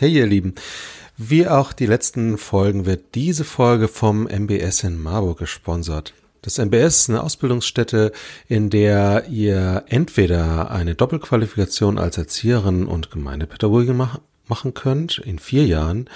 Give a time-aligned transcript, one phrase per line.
[0.00, 0.54] Hey ihr Lieben,
[1.16, 6.14] wie auch die letzten Folgen wird diese Folge vom MBS in Marburg gesponsert.
[6.40, 8.12] Das MBS ist eine Ausbildungsstätte,
[8.46, 15.66] in der ihr entweder eine Doppelqualifikation als Erzieherin und Gemeindepädagogin mach machen könnt in vier
[15.66, 16.08] Jahren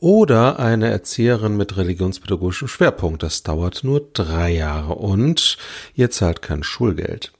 [0.00, 3.22] oder eine Erzieherin mit religionspädagogischem Schwerpunkt.
[3.22, 5.58] Das dauert nur drei Jahre und
[5.94, 7.32] ihr zahlt kein Schulgeld.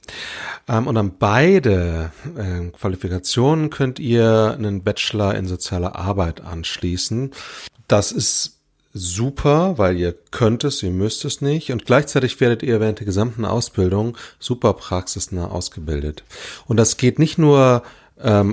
[0.69, 7.31] Ähm, und an beide äh, Qualifikationen könnt ihr einen Bachelor in sozialer Arbeit anschließen.
[7.87, 8.59] Das ist
[8.93, 11.71] super, weil ihr könnt es, ihr müsst es nicht.
[11.71, 16.23] Und gleichzeitig werdet ihr während der gesamten Ausbildung super praxisnah ausgebildet.
[16.67, 17.89] Und das geht nicht nur ähm,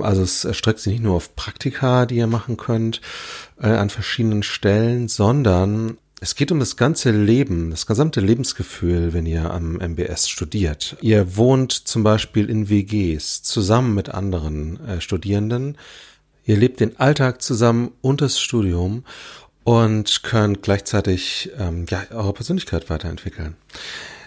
[0.01, 3.01] also es erstreckt sich nicht nur auf Praktika, die ihr machen könnt
[3.61, 9.25] äh, an verschiedenen Stellen, sondern es geht um das ganze Leben, das gesamte Lebensgefühl, wenn
[9.25, 10.97] ihr am MBS studiert.
[11.01, 15.77] Ihr wohnt zum Beispiel in WGs zusammen mit anderen äh, Studierenden.
[16.43, 19.05] Ihr lebt den Alltag zusammen und das Studium
[19.63, 23.55] und könnt gleichzeitig ähm, ja, eure Persönlichkeit weiterentwickeln.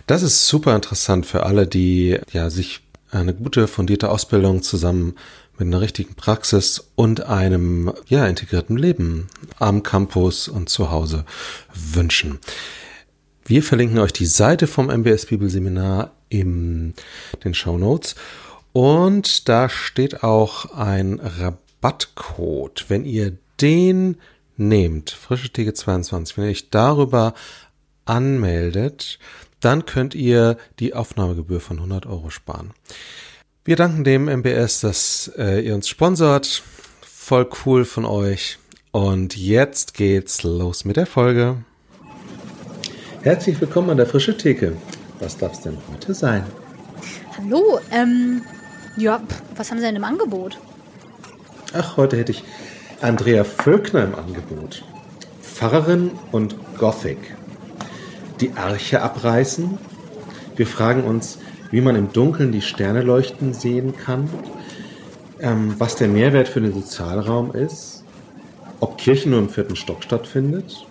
[0.06, 2.81] Das ist super interessant für alle, die ja sich
[3.13, 5.15] eine gute, fundierte Ausbildung zusammen
[5.59, 11.25] mit einer richtigen Praxis und einem ja integrierten Leben am Campus und zu Hause
[11.75, 12.41] wünschen.
[13.45, 16.95] Wir verlinken euch die Seite vom MBS Bibelseminar in
[17.45, 18.15] den Show Notes
[18.73, 22.87] und da steht auch ein Rabattcode.
[22.89, 24.17] Wenn ihr den
[24.57, 27.35] nehmt, frische Theke 22, wenn ihr euch darüber
[28.05, 29.19] anmeldet,
[29.65, 32.73] dann könnt ihr die Aufnahmegebühr von 100 Euro sparen.
[33.65, 36.63] Wir danken dem MBS, dass äh, ihr uns sponsert.
[37.03, 38.59] Voll cool von euch.
[38.91, 41.65] Und jetzt geht's los mit der Folge.
[43.23, 44.77] Herzlich willkommen an der frische Theke.
[45.21, 46.45] Was darf es denn heute sein?
[47.39, 48.43] Hallo, ähm,
[48.97, 49.23] ja,
[49.55, 50.59] was haben Sie denn im Angebot?
[51.73, 52.43] Ach, heute hätte ich
[53.01, 54.85] Andrea Völkner im Angebot.
[55.41, 57.19] Pfarrerin und Gothic
[58.43, 59.79] die Arche abreißen.
[60.57, 61.39] Wir fragen uns,
[61.71, 64.28] wie man im Dunkeln die Sterne leuchten sehen kann,
[65.41, 68.05] ähm, was der Mehrwert für den Sozialraum ist,
[68.81, 70.84] ob Kirche nur im vierten Stock stattfindet,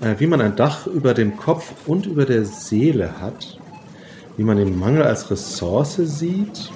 [0.00, 3.58] äh, wie man ein Dach über dem Kopf und über der Seele hat,
[4.38, 6.70] wie man den Mangel als Ressource sieht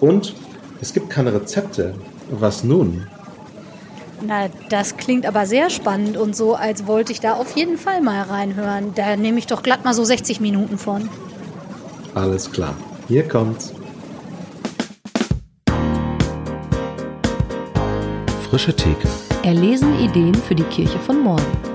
[0.00, 0.34] und
[0.80, 1.94] es gibt keine Rezepte.
[2.30, 3.06] Was nun?
[4.20, 8.00] Na, das klingt aber sehr spannend und so, als wollte ich da auf jeden Fall
[8.00, 8.94] mal reinhören.
[8.94, 11.08] Da nehme ich doch glatt mal so 60 Minuten von.
[12.14, 12.74] Alles klar.
[13.08, 13.74] Hier kommt's.
[18.48, 19.08] Frische Theke.
[19.42, 21.73] Erlesen Ideen für die Kirche von morgen.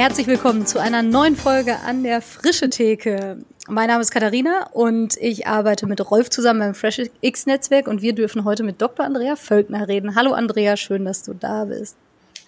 [0.00, 3.36] Herzlich willkommen zu einer neuen Folge an der Frische Theke.
[3.68, 8.00] Mein Name ist Katharina und ich arbeite mit Rolf zusammen beim Fresh X Netzwerk und
[8.00, 9.04] wir dürfen heute mit Dr.
[9.04, 10.14] Andrea Völkner reden.
[10.14, 11.98] Hallo Andrea, schön, dass du da bist.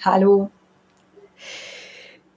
[0.02, 0.50] Hallo.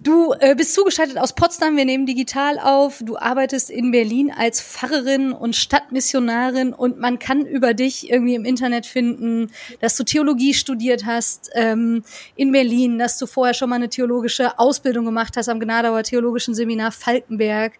[0.05, 3.01] Du äh, bist zugeschaltet aus Potsdam, wir nehmen digital auf.
[3.03, 8.45] Du arbeitest in Berlin als Pfarrerin und Stadtmissionarin und man kann über dich irgendwie im
[8.45, 9.49] Internet finden,
[9.79, 12.03] dass du Theologie studiert hast ähm,
[12.35, 16.53] in Berlin, dass du vorher schon mal eine theologische Ausbildung gemacht hast am Gnadauer Theologischen
[16.53, 17.73] Seminar Falkenberg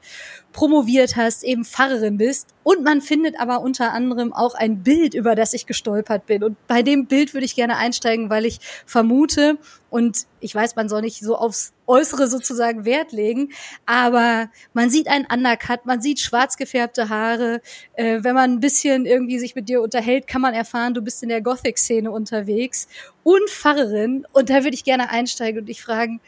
[0.51, 2.55] promoviert hast, eben Pfarrerin bist.
[2.63, 6.43] Und man findet aber unter anderem auch ein Bild, über das ich gestolpert bin.
[6.43, 9.59] Und bei dem Bild würde ich gerne einsteigen, weil ich vermute,
[9.91, 13.49] und ich weiß, man soll nicht so aufs Äußere sozusagen Wert legen,
[13.85, 17.61] aber man sieht einen Undercut, man sieht schwarz gefärbte Haare.
[17.93, 21.23] Äh, wenn man ein bisschen irgendwie sich mit dir unterhält, kann man erfahren, du bist
[21.23, 22.87] in der Gothic-Szene unterwegs
[23.23, 24.25] und Pfarrerin.
[24.33, 26.19] Und da würde ich gerne einsteigen und dich fragen,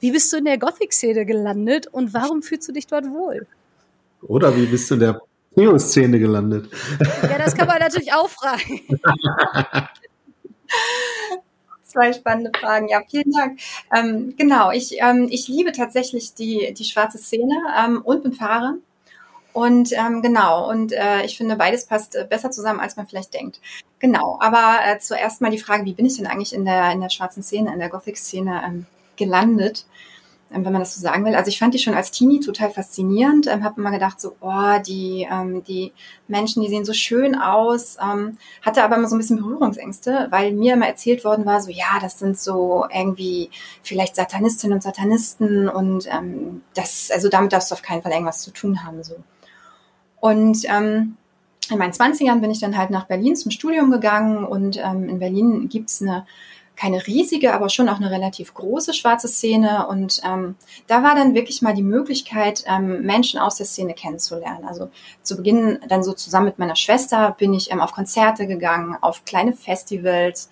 [0.00, 3.46] wie bist du in der Gothic-Szene gelandet und warum fühlst du dich dort wohl?
[4.22, 5.20] Oder wie bist du in der
[5.56, 6.70] Neo-Szene gelandet?
[7.22, 8.80] Ja, das kann man natürlich auch fragen.
[11.90, 12.88] Zwei spannende Fragen.
[12.88, 13.58] Ja, vielen Dank.
[13.92, 18.80] Ähm, genau, ich, ähm, ich liebe tatsächlich die, die schwarze Szene ähm, und bin Fahrerin.
[19.52, 23.34] Und ähm, genau, und äh, ich finde, beides passt äh, besser zusammen, als man vielleicht
[23.34, 23.60] denkt.
[23.98, 27.00] Genau, aber äh, zuerst mal die Frage, wie bin ich denn eigentlich in der, in
[27.00, 28.86] der schwarzen Szene, in der Gothic-Szene ähm,
[29.16, 29.86] gelandet?
[30.52, 31.36] Ähm, wenn man das so sagen will.
[31.36, 34.78] Also ich fand die schon als Teenie total faszinierend, ähm, habe immer gedacht so, oh,
[34.84, 35.92] die, ähm, die
[36.26, 40.52] Menschen, die sehen so schön aus, ähm, hatte aber immer so ein bisschen Berührungsängste, weil
[40.52, 43.50] mir immer erzählt worden war, so ja, das sind so irgendwie
[43.82, 48.42] vielleicht Satanistinnen und Satanisten und ähm, das, also damit darfst du auf keinen Fall irgendwas
[48.42, 49.04] zu tun haben.
[49.04, 49.14] so.
[50.18, 51.16] Und ähm,
[51.70, 55.20] in meinen Zwanzigern bin ich dann halt nach Berlin zum Studium gegangen und ähm, in
[55.20, 56.26] Berlin gibt's eine
[56.80, 59.86] keine riesige, aber schon auch eine relativ große schwarze Szene.
[59.88, 60.56] Und ähm,
[60.86, 64.64] da war dann wirklich mal die Möglichkeit, ähm, Menschen aus der Szene kennenzulernen.
[64.66, 64.88] Also
[65.22, 69.26] zu Beginn dann so zusammen mit meiner Schwester bin ich ähm, auf Konzerte gegangen, auf
[69.26, 70.48] kleine Festivals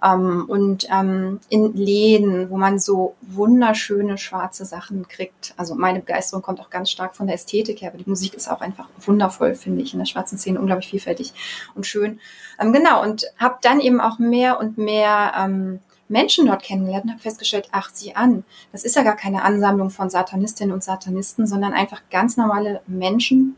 [0.00, 5.54] und ähm, in Läden, wo man so wunderschöne schwarze Sachen kriegt.
[5.56, 8.50] Also meine Begeisterung kommt auch ganz stark von der Ästhetik her, aber die Musik ist
[8.50, 11.32] auch einfach wundervoll, finde ich, in der schwarzen Szene unglaublich vielfältig
[11.74, 12.20] und schön.
[12.60, 17.10] Ähm, genau, und habe dann eben auch mehr und mehr ähm, Menschen dort kennengelernt und
[17.12, 21.46] habe festgestellt, ach, sieh an, das ist ja gar keine Ansammlung von Satanistinnen und Satanisten,
[21.46, 23.56] sondern einfach ganz normale Menschen.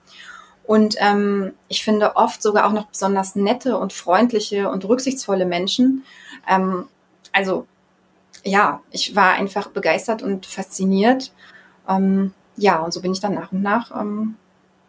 [0.69, 6.05] Und ähm, ich finde oft sogar auch noch besonders nette und freundliche und rücksichtsvolle Menschen.
[6.47, 6.87] Ähm,
[7.33, 7.67] also
[8.45, 11.33] ja, ich war einfach begeistert und fasziniert.
[11.89, 14.37] Ähm, ja, und so bin ich dann nach und nach ähm,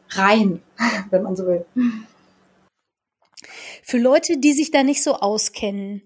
[0.09, 0.61] rein,
[1.11, 1.65] wenn man so will.
[3.81, 6.01] Für Leute, die sich da nicht so auskennen,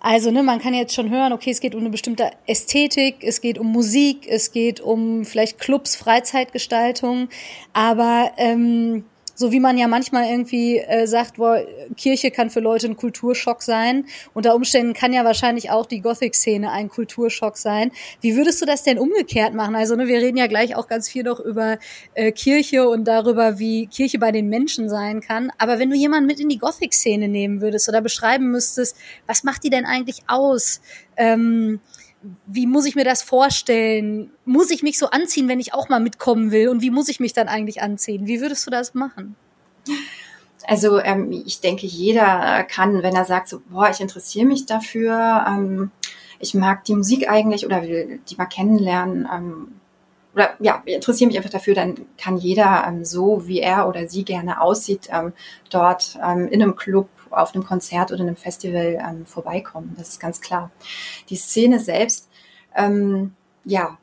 [0.00, 3.42] also, ne, man kann jetzt schon hören, okay, es geht um eine bestimmte Ästhetik, es
[3.42, 7.28] geht um Musik, es geht um vielleicht Clubs, Freizeitgestaltung,
[7.74, 9.04] aber ähm,
[9.38, 11.64] so wie man ja manchmal irgendwie äh, sagt, boah,
[11.96, 14.04] Kirche kann für Leute ein Kulturschock sein.
[14.34, 17.92] Unter Umständen kann ja wahrscheinlich auch die Gothic-Szene ein Kulturschock sein.
[18.20, 19.76] Wie würdest du das denn umgekehrt machen?
[19.76, 21.78] Also ne, wir reden ja gleich auch ganz viel noch über
[22.14, 25.52] äh, Kirche und darüber, wie Kirche bei den Menschen sein kann.
[25.56, 28.96] Aber wenn du jemanden mit in die Gothic-Szene nehmen würdest oder beschreiben müsstest,
[29.28, 30.80] was macht die denn eigentlich aus?
[31.16, 31.78] Ähm,
[32.46, 34.30] wie muss ich mir das vorstellen?
[34.44, 36.68] Muss ich mich so anziehen, wenn ich auch mal mitkommen will?
[36.68, 38.26] Und wie muss ich mich dann eigentlich anziehen?
[38.26, 39.36] Wie würdest du das machen?
[40.66, 45.44] Also ähm, ich denke, jeder kann, wenn er sagt, so, boah, ich interessiere mich dafür,
[45.48, 45.90] ähm,
[46.40, 49.68] ich mag die Musik eigentlich oder will die mal kennenlernen, ähm,
[50.34, 54.24] oder ja, interessiere mich einfach dafür, dann kann jeder ähm, so, wie er oder sie
[54.24, 55.32] gerne aussieht, ähm,
[55.70, 59.94] dort ähm, in einem Club auf einem Konzert oder einem Festival ähm, vorbeikommen.
[59.98, 60.70] Das ist ganz klar.
[61.28, 62.28] Die Szene selbst,
[62.74, 63.34] ähm,
[63.64, 63.98] ja,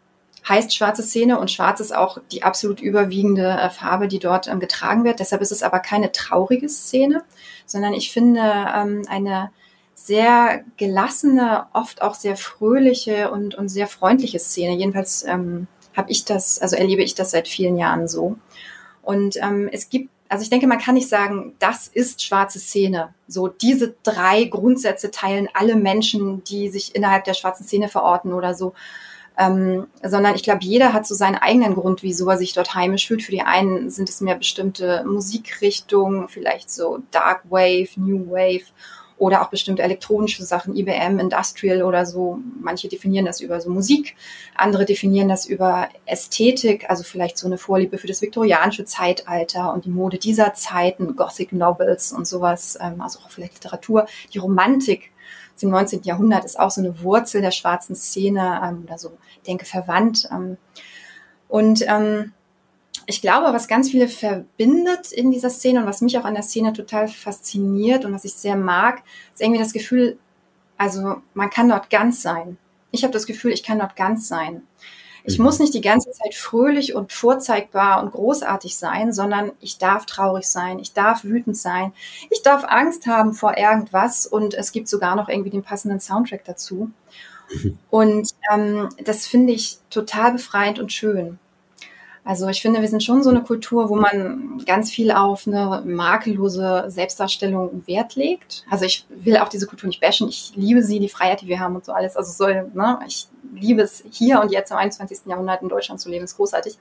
[0.48, 4.60] heißt schwarze Szene und schwarz ist auch die absolut überwiegende äh, Farbe, die dort ähm,
[4.60, 5.20] getragen wird.
[5.20, 7.24] Deshalb ist es aber keine traurige Szene,
[7.66, 9.52] sondern ich finde ähm, eine
[9.96, 14.76] sehr gelassene, oft auch sehr fröhliche und, und sehr freundliche Szene.
[14.76, 18.36] Jedenfalls ähm, habe ich das, also erlebe ich das seit vielen Jahren so.
[19.02, 23.14] Und ähm, es gibt also ich denke, man kann nicht sagen, das ist schwarze Szene.
[23.28, 28.54] So diese drei Grundsätze teilen alle Menschen, die sich innerhalb der schwarzen Szene verorten oder
[28.54, 28.74] so.
[29.38, 33.08] Ähm, sondern ich glaube, jeder hat so seinen eigenen Grund, wieso er sich dort heimisch
[33.08, 33.22] fühlt.
[33.22, 38.66] Für die einen sind es mehr bestimmte Musikrichtungen, vielleicht so Dark Wave, New Wave
[39.18, 42.40] oder auch bestimmte elektronische Sachen, IBM, Industrial oder so.
[42.60, 44.16] Manche definieren das über so Musik,
[44.56, 49.86] andere definieren das über Ästhetik, also vielleicht so eine Vorliebe für das viktorianische Zeitalter und
[49.86, 54.06] die Mode dieser Zeiten, Gothic Novels und sowas, ähm, also auch vielleicht Literatur.
[54.34, 55.12] Die Romantik
[55.62, 56.04] im 19.
[56.04, 59.18] Jahrhundert ist auch so eine Wurzel der schwarzen Szene ähm, oder so,
[59.48, 60.28] denke, verwandt.
[60.32, 60.58] Ähm,
[61.48, 62.34] und ähm,
[63.06, 66.44] ich glaube, was ganz viele verbindet in dieser Szene und was mich auch an der
[66.44, 69.04] Szene total fasziniert und was ich sehr mag,
[69.34, 70.18] ist irgendwie das Gefühl,
[70.78, 72.58] also man kann dort ganz sein.
[72.92, 74.64] Ich habe das Gefühl, ich kann dort ganz sein.
[75.24, 75.46] Ich mhm.
[75.46, 80.48] muss nicht die ganze Zeit fröhlich und vorzeigbar und großartig sein, sondern ich darf traurig
[80.48, 81.94] sein, ich darf wütend sein,
[82.30, 86.46] ich darf Angst haben vor irgendwas und es gibt sogar noch irgendwie den passenden Soundtrack
[86.46, 86.92] dazu.
[87.52, 87.78] Mhm.
[87.90, 91.40] Und ähm, das finde ich total befreiend und schön.
[92.26, 95.84] Also ich finde, wir sind schon so eine Kultur, wo man ganz viel auf eine
[95.86, 98.66] makellose Selbstdarstellung Wert legt.
[98.68, 100.28] Also ich will auch diese Kultur nicht bashen.
[100.28, 102.18] Ich liebe sie, die Freiheit, die wir haben und so alles.
[102.18, 105.28] Also soll, ne, ich liebe es hier und jetzt im 21.
[105.28, 106.80] Jahrhundert in Deutschland zu leben, ist großartig.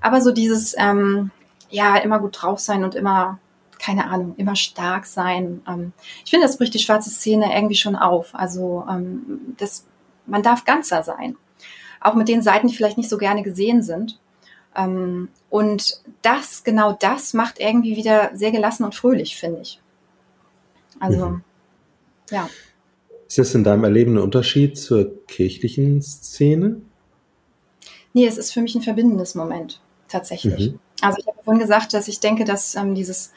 [0.00, 1.30] Aber so dieses, ähm,
[1.70, 3.38] ja, immer gut drauf sein und immer,
[3.78, 5.62] keine Ahnung, immer stark sein.
[5.68, 5.92] Ähm,
[6.24, 8.34] ich finde, das bricht die schwarze Szene irgendwie schon auf.
[8.34, 9.86] Also ähm, das,
[10.26, 11.36] man darf ganzer sein.
[12.00, 14.18] Auch mit den Seiten, die vielleicht nicht so gerne gesehen sind.
[14.76, 19.80] Ähm, und das, genau das macht irgendwie wieder sehr gelassen und fröhlich, finde ich.
[20.98, 21.44] Also, mhm.
[22.30, 22.48] ja.
[23.26, 26.80] Ist das in deinem Erleben ein Unterschied zur kirchlichen Szene?
[28.12, 30.72] Nee, es ist für mich ein verbindendes Moment, tatsächlich.
[30.72, 30.78] Mhm.
[31.00, 33.32] Also ich habe vorhin gesagt, dass ich denke, dass ähm, dieses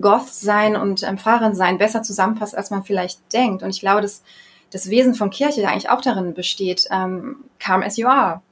[0.00, 3.62] Goth-Sein und ähm, Pfarrerin-Sein besser zusammenpasst, als man vielleicht denkt.
[3.62, 4.22] Und ich glaube, dass
[4.70, 8.42] das Wesen von Kirche eigentlich auch darin besteht, ähm, come as you are.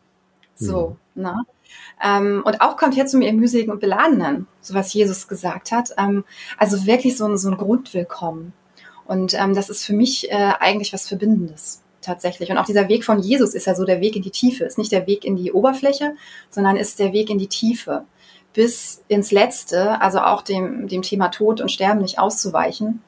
[0.57, 1.23] So, mhm.
[1.23, 1.37] ne?
[2.03, 5.73] Ähm, und auch kommt her zu mir im mühseligen und beladenen, so was Jesus gesagt
[5.73, 5.91] hat.
[5.99, 6.25] Ähm,
[6.59, 8.53] also wirklich so ein, so ein Grundwillkommen.
[9.07, 12.51] Und ähm, das ist für mich äh, eigentlich was Verbindendes tatsächlich.
[12.51, 14.79] Und auch dieser Weg von Jesus ist ja so der Weg in die Tiefe, ist
[14.79, 16.15] nicht der Weg in die Oberfläche,
[16.51, 18.05] sondern ist der Weg in die Tiefe.
[18.53, 23.03] Bis ins Letzte, also auch dem, dem Thema Tod und Sterben nicht auszuweichen.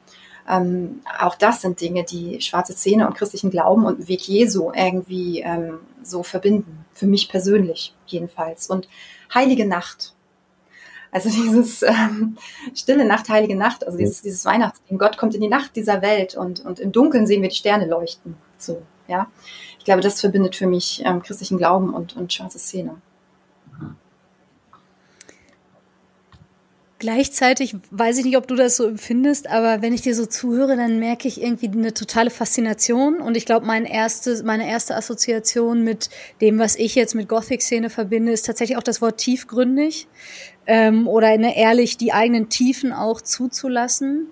[0.48, 5.40] Ähm, auch das sind Dinge, die schwarze Szene und christlichen Glauben und Weg Jesu irgendwie
[5.40, 6.86] ähm, so verbinden.
[6.94, 8.68] Für mich persönlich jedenfalls.
[8.68, 8.88] Und
[9.32, 10.14] Heilige Nacht.
[11.10, 12.36] Also dieses ähm,
[12.74, 14.98] stille Nacht, heilige Nacht, also dieses, dieses Weihnachtsding.
[14.98, 17.86] Gott kommt in die Nacht dieser Welt und, und im Dunkeln sehen wir die Sterne
[17.86, 18.36] leuchten.
[18.58, 19.28] So, ja.
[19.78, 22.96] Ich glaube, das verbindet für mich ähm, christlichen Glauben und, und schwarze Szene.
[27.00, 30.76] Gleichzeitig weiß ich nicht, ob du das so empfindest, aber wenn ich dir so zuhöre,
[30.76, 33.20] dann merke ich irgendwie eine totale Faszination.
[33.20, 37.88] Und ich glaube, mein erste, meine erste Assoziation mit dem, was ich jetzt mit Gothic-Szene
[37.88, 40.08] verbinde, ist tatsächlich auch das Wort tiefgründig
[40.66, 44.26] ähm, oder eine ehrlich die eigenen Tiefen auch zuzulassen.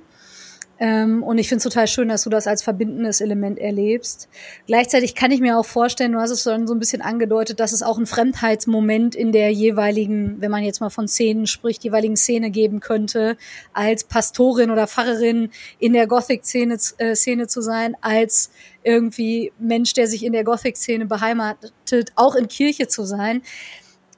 [0.79, 4.29] Ähm, und ich finde es total schön, dass du das als verbindendes Element erlebst.
[4.67, 7.73] Gleichzeitig kann ich mir auch vorstellen, du hast es schon so ein bisschen angedeutet, dass
[7.73, 12.17] es auch einen Fremdheitsmoment in der jeweiligen, wenn man jetzt mal von Szenen spricht, jeweiligen
[12.17, 13.39] Szene geben könnte,
[13.73, 18.51] als Pastorin oder Pfarrerin in der Gothic-Szene äh, Szene zu sein, als
[18.83, 23.43] irgendwie Mensch, der sich in der Gothic-Szene beheimatet, auch in Kirche zu sein.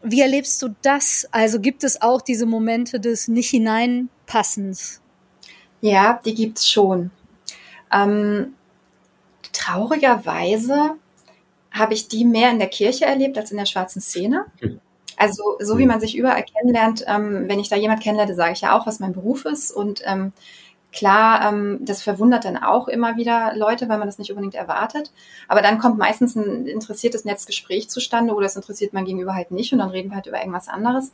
[0.03, 1.29] Wie erlebst du das?
[1.31, 5.01] Also gibt es auch diese Momente des Nicht-Hineinpassens?
[5.81, 7.11] Ja, die gibt's schon.
[7.93, 8.55] Ähm,
[9.53, 10.97] traurigerweise
[11.71, 14.47] habe ich die mehr in der Kirche erlebt als in der schwarzen Szene.
[14.61, 14.81] Hm.
[15.17, 15.89] Also so wie hm.
[15.89, 19.01] man sich überall kennenlernt, ähm, wenn ich da jemand kennenlerne, sage ich ja auch, was
[19.01, 19.73] mein Beruf ist.
[19.73, 20.33] Und ähm,
[20.93, 25.13] klar, ähm, das verwundert dann auch immer wieder Leute, weil man das nicht unbedingt erwartet.
[25.47, 29.73] Aber dann kommt meistens ein interessiertes Netzgespräch zustande oder es interessiert man gegenüber halt nicht
[29.73, 31.13] und dann reden wir halt über irgendwas anderes.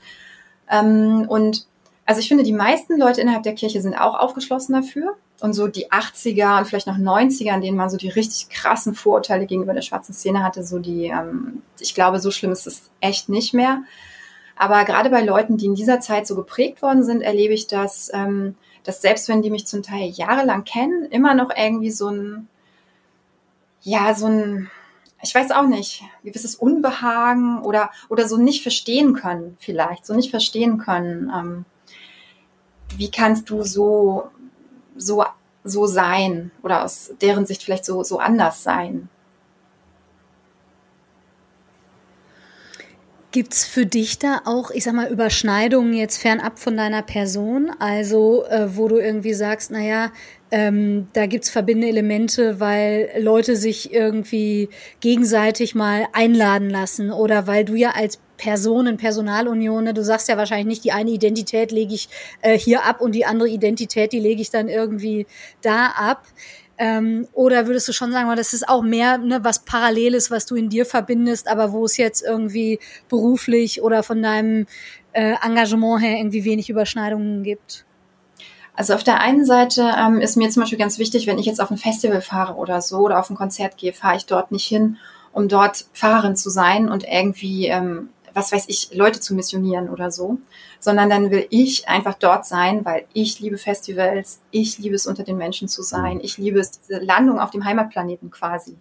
[0.70, 1.66] Ähm, und
[2.06, 5.16] also ich finde, die meisten Leute innerhalb der Kirche sind auch aufgeschlossen dafür.
[5.40, 8.94] Und so die 80er und vielleicht noch 90er, in denen man so die richtig krassen
[8.94, 12.90] Vorurteile gegenüber der schwarzen Szene hatte, so die, ähm, ich glaube, so schlimm ist es
[13.00, 13.82] echt nicht mehr.
[14.56, 18.10] Aber gerade bei Leuten, die in dieser Zeit so geprägt worden sind, erlebe ich das,
[18.14, 22.48] ähm, dass selbst wenn die mich zum Teil jahrelang kennen, immer noch irgendwie so ein,
[23.82, 24.70] ja, so ein,
[25.22, 30.30] ich weiß auch nicht, gewisses Unbehagen oder, oder so nicht verstehen können vielleicht, so nicht
[30.30, 31.64] verstehen können, ähm,
[32.96, 34.28] wie kannst du so,
[34.96, 35.24] so,
[35.64, 39.08] so sein oder aus deren Sicht vielleicht so, so anders sein?
[43.34, 47.72] Gibt's für dich da auch, ich sag mal, Überschneidungen jetzt fernab von deiner Person?
[47.80, 50.12] Also, äh, wo du irgendwie sagst, naja,
[50.52, 54.68] ähm, da gibt's verbindende Elemente, weil Leute sich irgendwie
[55.00, 59.84] gegenseitig mal einladen lassen oder weil du ja als Personen, Personalunion.
[59.84, 59.94] Ne?
[59.94, 62.08] Du sagst ja wahrscheinlich nicht, die eine Identität lege ich
[62.42, 65.26] äh, hier ab und die andere Identität, die lege ich dann irgendwie
[65.62, 66.24] da ab.
[66.76, 70.56] Ähm, oder würdest du schon sagen, das ist auch mehr ne, was Paralleles, was du
[70.56, 74.66] in dir verbindest, aber wo es jetzt irgendwie beruflich oder von deinem
[75.12, 77.84] äh, Engagement her irgendwie wenig Überschneidungen gibt?
[78.76, 81.60] Also auf der einen Seite ähm, ist mir zum Beispiel ganz wichtig, wenn ich jetzt
[81.60, 84.66] auf ein Festival fahre oder so oder auf ein Konzert gehe, fahre ich dort nicht
[84.66, 84.96] hin,
[85.32, 90.10] um dort Fahrerin zu sein und irgendwie ähm, was weiß ich, Leute zu missionieren oder
[90.10, 90.38] so,
[90.80, 95.22] sondern dann will ich einfach dort sein, weil ich liebe Festivals, ich liebe es, unter
[95.22, 98.76] den Menschen zu sein, ich liebe es, diese Landung auf dem Heimatplaneten quasi.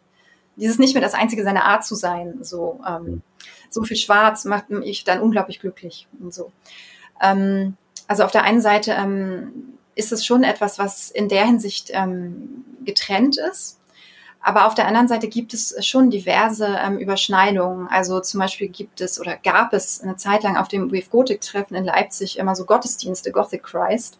[0.55, 3.21] Dieses nicht mehr das einzige seiner Art zu sein, so, ähm,
[3.69, 6.51] so viel Schwarz macht mich dann unglaublich glücklich und so.
[7.21, 11.91] Ähm, also auf der einen Seite ähm, ist es schon etwas, was in der Hinsicht
[11.93, 13.79] ähm, getrennt ist.
[14.45, 17.87] Aber auf der anderen Seite gibt es schon diverse ähm, Überschneidungen.
[17.87, 21.39] Also zum Beispiel gibt es oder gab es eine Zeit lang auf dem Wave Gothic
[21.39, 24.19] Treffen in Leipzig immer so Gottesdienste, Gothic Christ.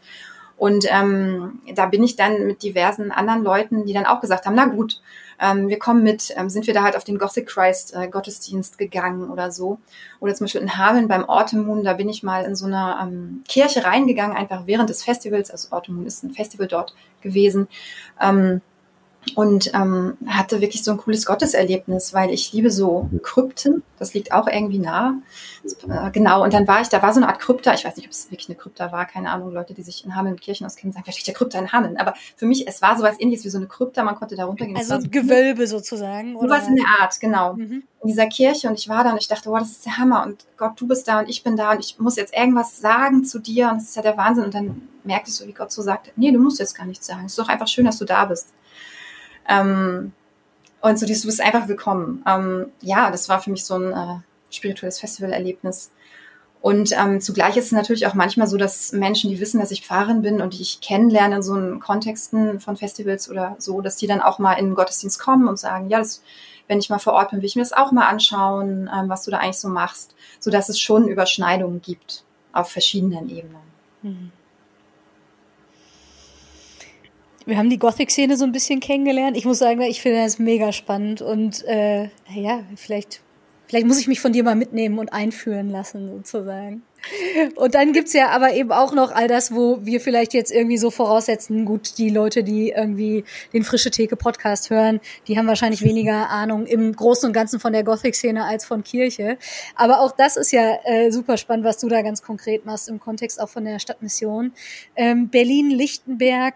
[0.56, 4.56] Und ähm, da bin ich dann mit diversen anderen Leuten, die dann auch gesagt haben,
[4.56, 5.02] na gut,
[5.42, 8.78] ähm, wir kommen mit, ähm, sind wir da halt auf den Gothic Christ äh, Gottesdienst
[8.78, 9.80] gegangen oder so.
[10.22, 12.96] Oder zum Beispiel in Hameln beim Autumn Moon, da bin ich mal in so eine
[13.02, 17.68] ähm, Kirche reingegangen, einfach während des Festivals, also Autumn Moon ist ein Festival dort gewesen.
[18.22, 18.62] Ähm,
[19.36, 23.84] und ähm, hatte wirklich so ein cooles Gotteserlebnis, weil ich liebe so Krypten.
[23.98, 25.16] Das liegt auch irgendwie nah.
[25.88, 26.44] Äh, genau.
[26.44, 27.74] Und dann war ich, da war so eine Art Krypta.
[27.74, 29.06] Ich weiß nicht, ob es wirklich eine Krypta war.
[29.06, 29.54] Keine Ahnung.
[29.54, 31.98] Leute, die sich in Hameln Kirchen auskennen, sagen vielleicht der Krypta in Hameln.
[31.98, 34.04] Aber für mich, es war sowas ähnliches wie so eine Krypta.
[34.04, 34.78] Man konnte da runtergehen.
[34.78, 36.36] Also ein Gewölbe sozusagen.
[36.36, 36.50] Oder?
[36.50, 37.54] Sowas in der Art, genau.
[37.54, 37.84] Mhm.
[38.02, 38.68] In dieser Kirche.
[38.68, 40.24] Und ich war da und ich dachte, wow, das ist der Hammer.
[40.26, 43.24] Und Gott, du bist da und ich bin da und ich muss jetzt irgendwas sagen
[43.24, 43.70] zu dir.
[43.70, 44.44] Und das ist ja der Wahnsinn.
[44.44, 47.08] Und dann merkte ich so, wie Gott so sagt, nee, du musst jetzt gar nichts
[47.08, 47.26] sagen.
[47.26, 48.50] Es ist doch einfach schön, dass du da bist.
[49.48, 50.14] Ähm,
[50.82, 52.24] und so, du bist einfach willkommen.
[52.28, 54.20] Ähm, ja, das war für mich so ein äh,
[54.50, 55.92] spirituelles Festivalerlebnis.
[56.62, 59.86] Und ähm, zugleich ist es natürlich auch manchmal so, dass Menschen, die wissen, dass ich
[59.86, 63.98] Pfarrerin bin und die ich kennenlerne in so einen Kontexten von Festivals oder so, dass
[63.98, 66.24] die dann auch mal in den Gottesdienst kommen und sagen, ja, das,
[66.70, 69.24] wenn ich mal vor Ort bin, will ich mir das auch mal anschauen, ähm, was
[69.24, 72.24] du da eigentlich so machst, so dass es schon Überschneidungen gibt
[72.54, 73.62] auf verschiedenen Ebenen.
[74.02, 74.32] Mhm.
[77.46, 79.38] Wir haben die Gothic-Szene so ein bisschen kennengelernt.
[79.38, 83.22] Ich muss sagen, ich finde das mega spannend und äh, ja, vielleicht,
[83.68, 86.84] vielleicht muss ich mich von dir mal mitnehmen und einführen lassen, sozusagen.
[87.56, 90.78] Und dann gibt's ja aber eben auch noch all das, wo wir vielleicht jetzt irgendwie
[90.78, 95.84] so voraussetzen, gut, die Leute, die irgendwie den Frische Theke Podcast hören, die haben wahrscheinlich
[95.84, 99.38] weniger Ahnung im Großen und Ganzen von der Gothic-Szene als von Kirche.
[99.76, 103.00] Aber auch das ist ja äh, super spannend, was du da ganz konkret machst im
[103.00, 104.54] Kontext auch von der Stadtmission.
[104.96, 106.56] Ähm, Berlin-Lichtenberg,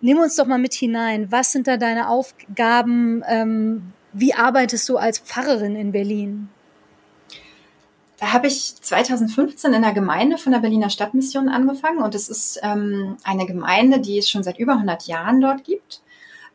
[0.00, 1.30] nimm uns doch mal mit hinein.
[1.30, 3.22] Was sind da deine Aufgaben?
[3.26, 6.48] Ähm, wie arbeitest du als Pfarrerin in Berlin?
[8.18, 12.58] Da habe ich 2015 in der Gemeinde von der Berliner Stadtmission angefangen und es ist
[12.62, 16.00] ähm, eine Gemeinde, die es schon seit über 100 Jahren dort gibt.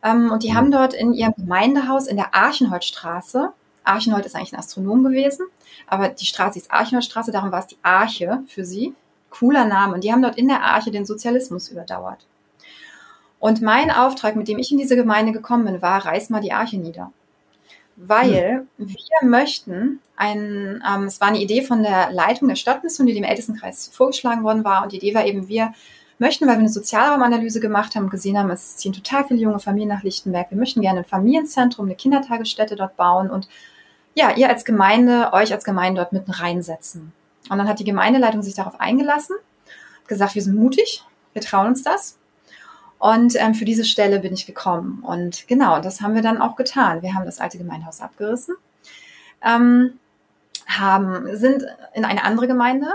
[0.02, 0.54] Ähm, und die mhm.
[0.56, 5.46] haben dort in ihrem Gemeindehaus in der Archenholzstraße, Archenhold ist eigentlich ein Astronom gewesen,
[5.86, 8.94] aber die Straße ist Archenholzstraße, darum war es die Arche für sie.
[9.30, 9.94] Cooler Name.
[9.94, 12.26] Und die haben dort in der Arche den Sozialismus überdauert.
[13.44, 16.52] Und mein Auftrag, mit dem ich in diese Gemeinde gekommen bin, war, reiß mal die
[16.52, 17.12] Arche nieder
[17.96, 18.88] weil hm.
[18.88, 23.24] wir möchten ein, ähm, es war eine Idee von der Leitung der Stadtmission, die dem
[23.24, 24.82] Ältestenkreis vorgeschlagen worden war.
[24.82, 25.72] Und die Idee war eben, wir
[26.18, 29.88] möchten, weil wir eine Sozialraumanalyse gemacht haben, gesehen haben, es ziehen total viele junge Familien
[29.88, 30.50] nach Lichtenberg.
[30.50, 33.48] Wir möchten gerne ein Familienzentrum, eine Kindertagesstätte dort bauen und
[34.14, 37.12] ja, ihr als Gemeinde, euch als Gemeinde dort mitten reinsetzen.
[37.50, 39.36] Und dann hat die Gemeindeleitung sich darauf eingelassen,
[40.06, 42.16] gesagt, wir sind mutig, wir trauen uns das.
[43.04, 45.02] Und ähm, für diese Stelle bin ich gekommen.
[45.06, 47.02] Und genau, das haben wir dann auch getan.
[47.02, 48.54] Wir haben das alte Gemeindehaus abgerissen,
[49.44, 49.98] ähm,
[50.66, 52.86] haben, sind in eine andere Gemeinde,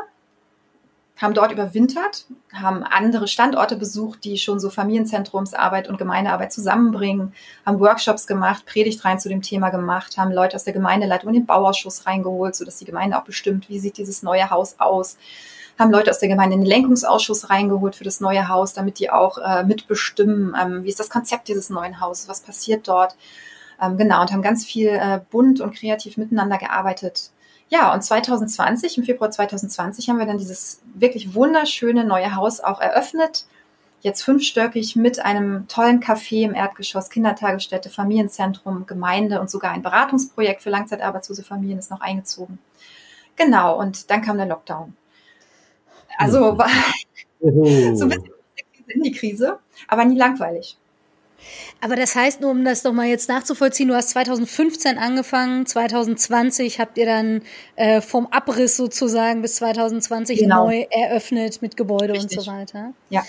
[1.22, 7.80] haben dort überwintert, haben andere Standorte besucht, die schon so Familienzentrumsarbeit und Gemeindearbeit zusammenbringen, haben
[7.80, 11.46] Workshops gemacht, Predigt rein zu dem Thema gemacht, haben Leute aus der Gemeindeleitung in den
[11.46, 15.18] Bauausschuss reingeholt, sodass die Gemeinde auch bestimmt, wie sieht dieses neue Haus aus
[15.80, 19.10] haben Leute aus der Gemeinde in den Lenkungsausschuss reingeholt für das neue Haus, damit die
[19.10, 23.16] auch äh, mitbestimmen, ähm, wie ist das Konzept dieses neuen Hauses, was passiert dort.
[23.82, 27.32] Ähm, genau, und haben ganz viel äh, bunt und kreativ miteinander gearbeitet.
[27.70, 32.82] Ja, und 2020, im Februar 2020, haben wir dann dieses wirklich wunderschöne neue Haus auch
[32.82, 33.46] eröffnet.
[34.02, 40.62] Jetzt fünfstöckig mit einem tollen Café im Erdgeschoss, Kindertagesstätte, Familienzentrum, Gemeinde und sogar ein Beratungsprojekt
[40.62, 42.60] für langzeitarbeitslose Familien ist noch eingezogen.
[43.36, 44.96] Genau, und dann kam der Lockdown.
[46.20, 46.70] Also war
[47.40, 47.96] oh.
[47.96, 48.34] so ein bisschen
[48.88, 50.78] in die Krise, aber nie langweilig.
[51.80, 56.82] Aber das heißt, nur um das doch mal jetzt nachzuvollziehen, du hast 2015 angefangen, 2020
[56.82, 57.42] habt ihr dann
[57.78, 60.66] äh, vom Abriss sozusagen bis 2020 genau.
[60.66, 62.38] neu eröffnet mit Gebäude Richtig.
[62.38, 62.94] und so weiter.
[63.10, 63.24] Ja.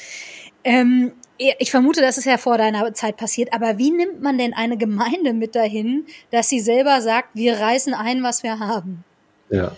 [0.65, 4.53] Ähm, ich vermute, das ist ja vor deiner Zeit passiert, aber wie nimmt man denn
[4.53, 9.05] eine Gemeinde mit dahin, dass sie selber sagt, wir reißen ein, was wir haben?
[9.49, 9.77] Ja,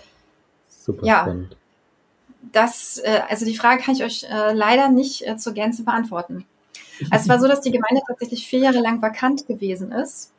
[0.66, 1.20] super ja.
[1.20, 1.56] spannend
[2.50, 6.44] das, äh, also die Frage kann ich euch äh, leider nicht äh, zur Gänze beantworten.
[7.10, 10.32] Also es war so, dass die Gemeinde tatsächlich vier Jahre lang vakant gewesen ist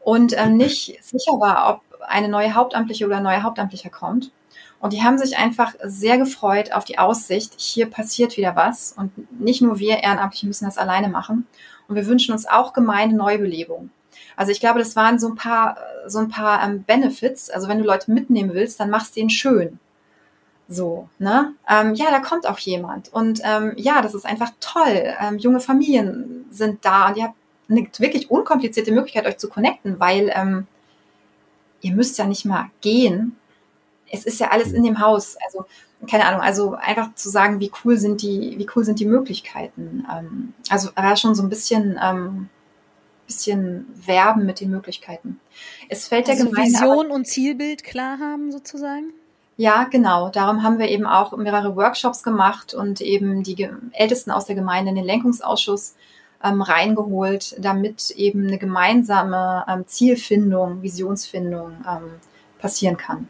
[0.00, 4.32] und ähm, nicht sicher war, ob eine neue Hauptamtliche oder ein neuer Hauptamtlicher kommt.
[4.80, 8.94] Und die haben sich einfach sehr gefreut auf die Aussicht, hier passiert wieder was.
[8.96, 11.46] Und nicht nur wir Ehrenamtliche müssen das alleine machen.
[11.86, 13.90] Und wir wünschen uns auch Gemeinde Neubelebung.
[14.36, 17.50] Also ich glaube, das waren so ein paar, so ein paar ähm, Benefits.
[17.50, 19.78] Also wenn du Leute mitnehmen willst, dann machst du den schön.
[20.72, 21.52] So, ne?
[21.68, 23.12] Ähm, ja, da kommt auch jemand.
[23.12, 25.14] Und ähm, ja, das ist einfach toll.
[25.20, 27.34] Ähm, junge Familien sind da und ihr habt
[27.68, 30.68] eine wirklich unkomplizierte Möglichkeit, euch zu connecten, weil ähm,
[31.80, 33.36] ihr müsst ja nicht mal gehen.
[34.12, 35.36] Es ist ja alles in dem Haus.
[35.44, 35.66] Also,
[36.08, 40.06] keine Ahnung, also einfach zu sagen, wie cool sind die, wie cool sind die Möglichkeiten.
[40.08, 42.48] Ähm, also war schon so ein bisschen, ähm,
[43.26, 45.40] bisschen werben mit den Möglichkeiten.
[45.88, 49.12] Es fällt also der Gemeinde Vision und Zielbild klar haben sozusagen?
[49.60, 50.30] Ja, genau.
[50.30, 54.88] Darum haben wir eben auch mehrere Workshops gemacht und eben die Ältesten aus der Gemeinde
[54.88, 55.96] in den Lenkungsausschuss
[56.42, 62.12] ähm, reingeholt, damit eben eine gemeinsame ähm, Zielfindung, Visionsfindung ähm,
[62.58, 63.28] passieren kann.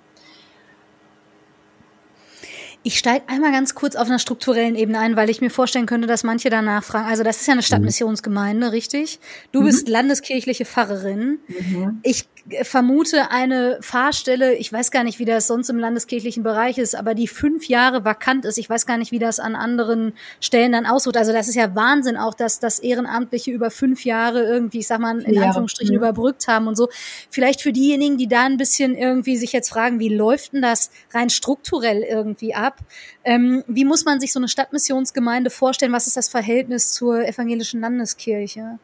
[2.85, 6.07] Ich steige einmal ganz kurz auf einer strukturellen Ebene ein, weil ich mir vorstellen könnte,
[6.07, 7.09] dass manche danach fragen.
[7.09, 9.19] Also das ist ja eine Stadtmissionsgemeinde, richtig?
[9.51, 9.64] Du mhm.
[9.64, 11.40] bist landeskirchliche Pfarrerin.
[11.49, 11.99] Mhm.
[12.05, 12.27] Ich
[12.62, 17.14] vermute eine Fahrstelle, ich weiß gar nicht, wie das sonst im landeskirchlichen Bereich ist, aber
[17.14, 18.59] die fünf Jahre vakant ist.
[18.59, 21.16] Ich weiß gar nicht, wie das an anderen Stellen dann aussieht.
[21.16, 25.00] Also das ist ja Wahnsinn auch, dass das Ehrenamtliche über fünf Jahre irgendwie, ich sag
[25.00, 25.42] mal, in ja.
[25.42, 25.98] Anführungsstrichen ja.
[25.98, 26.88] überbrückt haben und so.
[27.31, 30.90] Vielleicht für diejenigen, die da ein bisschen irgendwie sich jetzt fragen, wie läuft denn das
[31.12, 32.79] rein strukturell irgendwie ab?
[33.24, 35.92] Ähm, wie muss man sich so eine Stadtmissionsgemeinde vorstellen?
[35.92, 38.79] Was ist das Verhältnis zur evangelischen Landeskirche?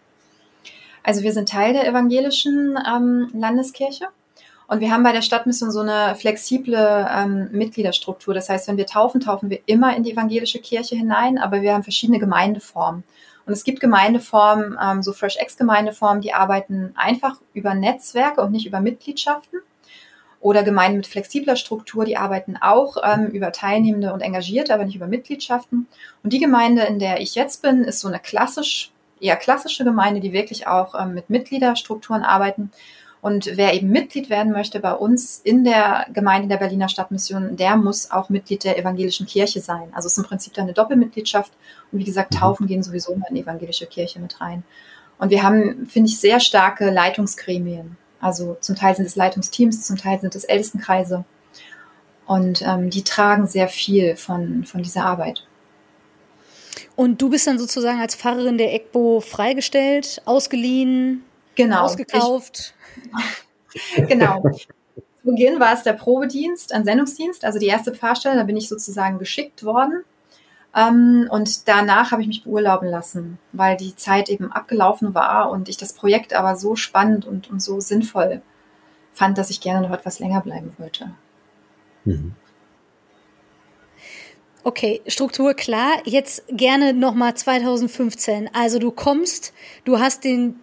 [1.06, 4.08] Also wir sind Teil der evangelischen ähm, Landeskirche
[4.66, 8.34] und wir haben bei der Stadtmission so eine flexible ähm, Mitgliederstruktur.
[8.34, 11.74] Das heißt, wenn wir taufen, taufen wir immer in die evangelische Kirche hinein, aber wir
[11.74, 13.04] haben verschiedene Gemeindeformen.
[13.46, 18.80] Und es gibt Gemeindeformen, ähm, so FreshX-Gemeindeformen, die arbeiten einfach über Netzwerke und nicht über
[18.80, 19.60] Mitgliedschaften.
[20.40, 24.96] Oder Gemeinden mit flexibler Struktur, die arbeiten auch ähm, über Teilnehmende und Engagierte, aber nicht
[24.96, 25.86] über Mitgliedschaften.
[26.24, 28.90] Und die Gemeinde, in der ich jetzt bin, ist so eine klassisch,
[29.20, 32.70] eher klassische Gemeinde, die wirklich auch ähm, mit Mitgliederstrukturen arbeiten.
[33.22, 37.76] Und wer eben Mitglied werden möchte bei uns in der Gemeinde der Berliner Stadtmission, der
[37.76, 39.88] muss auch Mitglied der evangelischen Kirche sein.
[39.92, 41.52] Also es ist im Prinzip dann eine Doppelmitgliedschaft.
[41.90, 42.38] Und wie gesagt, mhm.
[42.38, 44.62] Taufen gehen sowieso immer in die evangelische Kirche mit rein.
[45.18, 47.96] Und wir haben, finde ich, sehr starke Leitungsgremien.
[48.20, 51.24] Also zum Teil sind es Leitungsteams, zum Teil sind es Ältestenkreise.
[52.26, 55.46] Und ähm, die tragen sehr viel von, von dieser Arbeit.
[56.96, 61.22] Und du bist dann sozusagen als Pfarrerin der EGBO freigestellt, ausgeliehen,
[61.54, 61.82] genau.
[61.82, 62.74] ausgekauft?
[64.08, 64.42] genau.
[64.42, 64.66] Zu
[65.22, 69.18] Beginn war es der Probedienst, ein Sendungsdienst, also die erste Pfarrstelle, da bin ich sozusagen
[69.18, 70.04] geschickt worden.
[70.74, 75.68] Ähm, und danach habe ich mich beurlauben lassen, weil die Zeit eben abgelaufen war und
[75.68, 78.40] ich das Projekt aber so spannend und, und so sinnvoll
[79.12, 81.10] fand, dass ich gerne noch etwas länger bleiben wollte.
[82.04, 82.34] Mhm.
[84.66, 85.92] Okay, Struktur klar.
[86.06, 88.50] Jetzt gerne nochmal 2015.
[88.52, 89.52] Also du kommst,
[89.84, 90.58] du hast den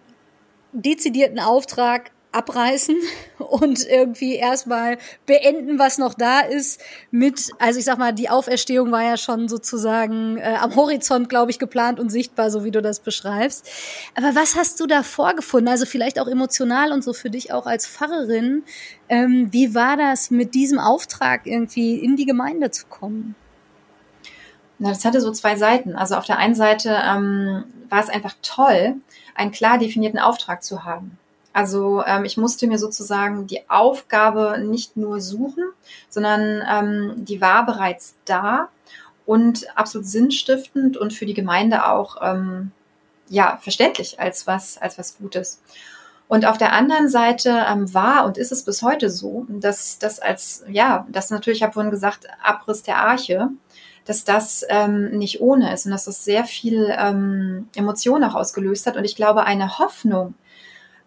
[0.74, 2.96] dezidierten Auftrag, abreißen
[3.38, 8.92] und irgendwie erstmal beenden, was noch da ist mit, also ich sag mal, die Auferstehung
[8.92, 12.82] war ja schon sozusagen äh, am Horizont, glaube ich, geplant und sichtbar, so wie du
[12.82, 13.66] das beschreibst.
[14.16, 15.68] Aber was hast du da vorgefunden?
[15.68, 18.64] Also vielleicht auch emotional und so für dich auch als Pfarrerin.
[19.08, 23.34] Ähm, wie war das mit diesem Auftrag irgendwie in die Gemeinde zu kommen?
[24.78, 25.96] Na, das hatte so zwei Seiten.
[25.96, 28.96] Also auf der einen Seite ähm, war es einfach toll,
[29.34, 31.18] einen klar definierten Auftrag zu haben.
[31.52, 35.64] Also ähm, ich musste mir sozusagen die Aufgabe nicht nur suchen,
[36.08, 38.68] sondern ähm, die war bereits da
[39.24, 42.72] und absolut sinnstiftend und für die Gemeinde auch ähm,
[43.28, 45.62] ja verständlich als was als was Gutes.
[46.26, 50.18] Und auf der anderen Seite ähm, war und ist es bis heute so, dass das
[50.18, 53.50] als ja, das natürlich, ich habe vorhin gesagt, Abriss der Arche,
[54.04, 58.86] dass das ähm, nicht ohne ist und dass das sehr viel ähm, Emotion auch ausgelöst
[58.86, 58.96] hat.
[58.96, 60.34] Und ich glaube, eine Hoffnung,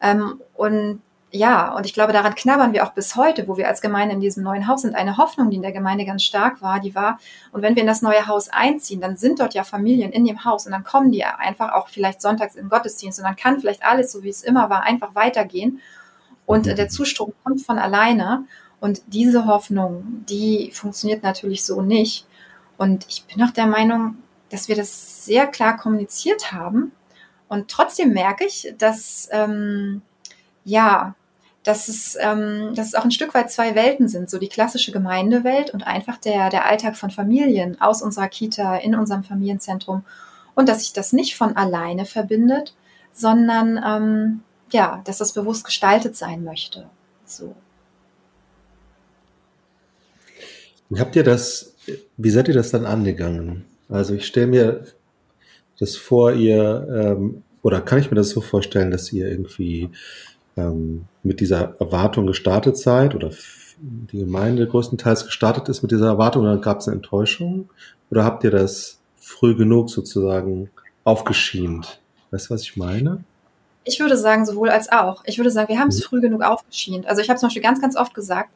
[0.02, 3.82] ähm, und ja, und ich glaube, daran knabbern wir auch bis heute, wo wir als
[3.82, 4.96] Gemeinde in diesem neuen Haus sind.
[4.96, 7.20] Eine Hoffnung, die in der Gemeinde ganz stark war, die war,
[7.52, 10.46] und wenn wir in das neue Haus einziehen, dann sind dort ja Familien in dem
[10.46, 13.60] Haus und dann kommen die einfach auch vielleicht sonntags in den Gottesdienst und dann kann
[13.60, 15.82] vielleicht alles, so wie es immer war, einfach weitergehen.
[16.46, 16.76] Und mhm.
[16.76, 18.46] der Zustrom kommt von alleine.
[18.80, 22.26] Und diese Hoffnung, die funktioniert natürlich so nicht.
[22.78, 24.18] Und ich bin auch der Meinung,
[24.50, 26.92] dass wir das sehr klar kommuniziert haben
[27.50, 30.02] und trotzdem merke ich, dass, ähm,
[30.64, 31.16] ja,
[31.64, 34.92] dass es, ähm, dass es auch ein Stück weit zwei Welten sind, so die klassische
[34.92, 40.04] Gemeindewelt und einfach der, der Alltag von Familien aus unserer Kita, in unserem Familienzentrum.
[40.56, 42.74] Und dass sich das nicht von alleine verbindet,
[43.14, 46.90] sondern ähm, ja, dass das bewusst gestaltet sein möchte.
[47.26, 47.56] So.
[50.98, 51.76] Habt ihr das,
[52.18, 53.66] wie seid ihr das dann angegangen?
[53.90, 54.86] Also ich stelle mir
[55.80, 59.90] das vor ihr, ähm, oder kann ich mir das so vorstellen, dass ihr irgendwie
[60.56, 63.32] ähm, mit dieser Erwartung gestartet seid oder
[63.80, 67.70] die Gemeinde größtenteils gestartet ist mit dieser Erwartung oder gab es eine Enttäuschung?
[68.10, 70.70] Oder habt ihr das früh genug sozusagen
[71.04, 72.00] aufgeschient?
[72.32, 73.24] Weißt du, was ich meine?
[73.84, 75.24] Ich würde sagen, sowohl als auch.
[75.26, 76.04] Ich würde sagen, wir haben es mhm.
[76.04, 77.06] früh genug aufgeschient.
[77.06, 78.50] Also ich habe zum Beispiel ganz, ganz oft gesagt,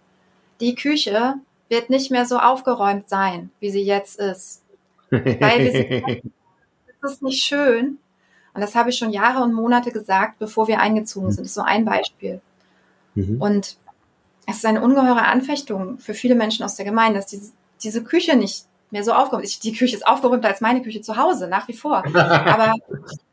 [0.59, 1.35] die Küche
[1.71, 4.61] wird nicht mehr so aufgeräumt sein, wie sie jetzt ist.
[5.09, 5.91] Weil wir sind
[6.25, 7.97] ist das nicht schön?
[8.53, 11.45] Und das habe ich schon Jahre und Monate gesagt, bevor wir eingezogen sind.
[11.45, 12.41] Das ist so ein Beispiel.
[13.15, 13.41] Mhm.
[13.41, 13.77] Und
[14.45, 18.35] es ist eine ungeheure Anfechtung für viele Menschen aus der Gemeinde, dass diese, diese Küche
[18.35, 19.63] nicht mehr so aufgeräumt ist.
[19.63, 22.03] Die Küche ist aufgeräumter als meine Küche zu Hause, nach wie vor.
[22.15, 22.73] Aber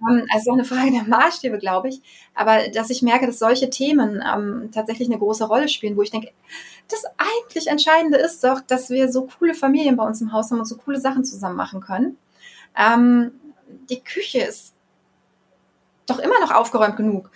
[0.09, 2.01] ähm, es ist auch eine Frage der Maßstäbe, glaube ich.
[2.35, 6.13] Aber dass ich merke, dass solche Themen ähm, tatsächlich eine große Rolle spielen, wo ich
[6.13, 6.31] denke,
[6.89, 10.59] das eigentlich Entscheidende ist doch, dass wir so coole Familien bei uns im Haus haben
[10.59, 12.17] und so coole Sachen zusammen machen können.
[12.77, 13.33] Ähm,
[13.91, 14.75] die Küche ist
[16.07, 17.31] doch immer noch aufgeräumt genug.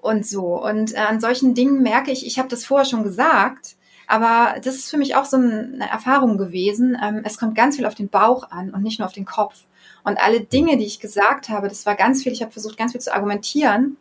[0.00, 0.62] Und so.
[0.62, 3.76] Und äh, an solchen Dingen merke ich, ich habe das vorher schon gesagt,
[4.06, 6.96] aber das ist für mich auch so eine Erfahrung gewesen.
[7.02, 9.64] Ähm, es kommt ganz viel auf den Bauch an und nicht nur auf den Kopf.
[10.02, 12.92] Und alle Dinge, die ich gesagt habe, das war ganz viel, ich habe versucht, ganz
[12.92, 13.96] viel zu argumentieren,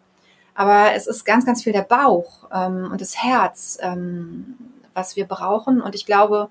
[0.55, 4.55] aber es ist ganz, ganz viel der Bauch ähm, und das Herz, ähm,
[4.93, 5.81] was wir brauchen.
[5.81, 6.49] Und ich glaube,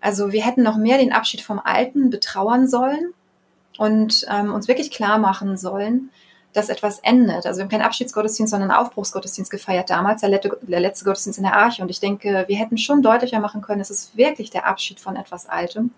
[0.00, 3.12] also wir hätten noch mehr den Abschied vom Alten betrauern sollen
[3.78, 6.10] und ähm, uns wirklich klar machen sollen,
[6.52, 7.46] dass etwas endet.
[7.46, 11.38] Also wir haben keinen Abschiedsgottesdienst, sondern einen Aufbruchsgottesdienst gefeiert damals, der letzte, der letzte Gottesdienst
[11.38, 11.82] in der Arche.
[11.82, 15.14] Und ich denke, wir hätten schon deutlicher machen können, es ist wirklich der Abschied von
[15.14, 15.92] etwas Altem.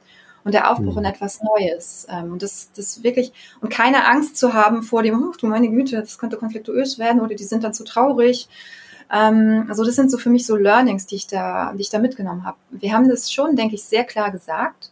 [0.45, 1.01] Und der Aufbruch mhm.
[1.01, 2.07] in etwas Neues.
[2.11, 5.69] Ähm, und das, das wirklich, und keine Angst zu haben vor dem, oh, du meine
[5.69, 8.49] Güte, das könnte konfliktuös werden oder die sind dann zu traurig.
[9.13, 11.99] Ähm, also das sind so für mich so Learnings, die ich da, die ich da
[11.99, 12.57] mitgenommen habe.
[12.71, 14.91] Wir haben das schon, denke ich, sehr klar gesagt,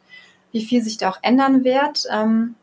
[0.53, 2.07] wie viel sich da auch ändern wird.
[2.11, 2.55] Ähm,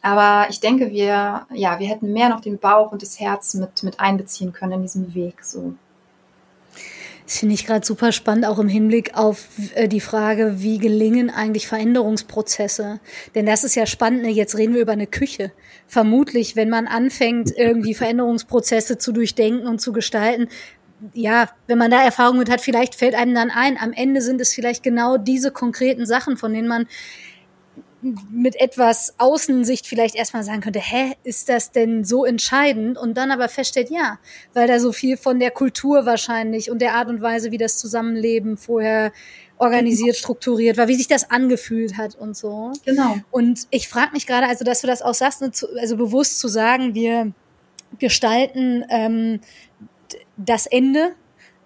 [0.00, 3.82] aber ich denke, wir, ja, wir hätten mehr noch den Bauch und das Herz mit,
[3.82, 5.44] mit einbeziehen können in diesem Weg.
[5.44, 5.74] So.
[7.28, 11.28] Das finde ich gerade super spannend, auch im Hinblick auf äh, die Frage, wie gelingen
[11.28, 13.00] eigentlich Veränderungsprozesse?
[13.34, 14.30] Denn das ist ja spannend, ne?
[14.30, 15.52] jetzt reden wir über eine Küche.
[15.86, 20.48] Vermutlich, wenn man anfängt, irgendwie Veränderungsprozesse zu durchdenken und zu gestalten,
[21.12, 24.40] ja, wenn man da Erfahrung mit hat, vielleicht fällt einem dann ein, am Ende sind
[24.40, 26.86] es vielleicht genau diese konkreten Sachen, von denen man
[28.00, 32.96] mit etwas Außensicht vielleicht erstmal sagen könnte, hä, ist das denn so entscheidend?
[32.96, 34.18] Und dann aber feststellt, ja,
[34.54, 37.78] weil da so viel von der Kultur wahrscheinlich und der Art und Weise, wie das
[37.78, 39.12] Zusammenleben vorher
[39.58, 40.18] organisiert, genau.
[40.18, 42.72] strukturiert war, wie sich das angefühlt hat und so.
[42.84, 43.16] Genau.
[43.30, 46.46] Und ich frage mich gerade, also dass du das auch sagst, ne, also bewusst zu
[46.46, 47.32] sagen, wir
[47.98, 49.40] gestalten ähm,
[50.36, 51.14] das Ende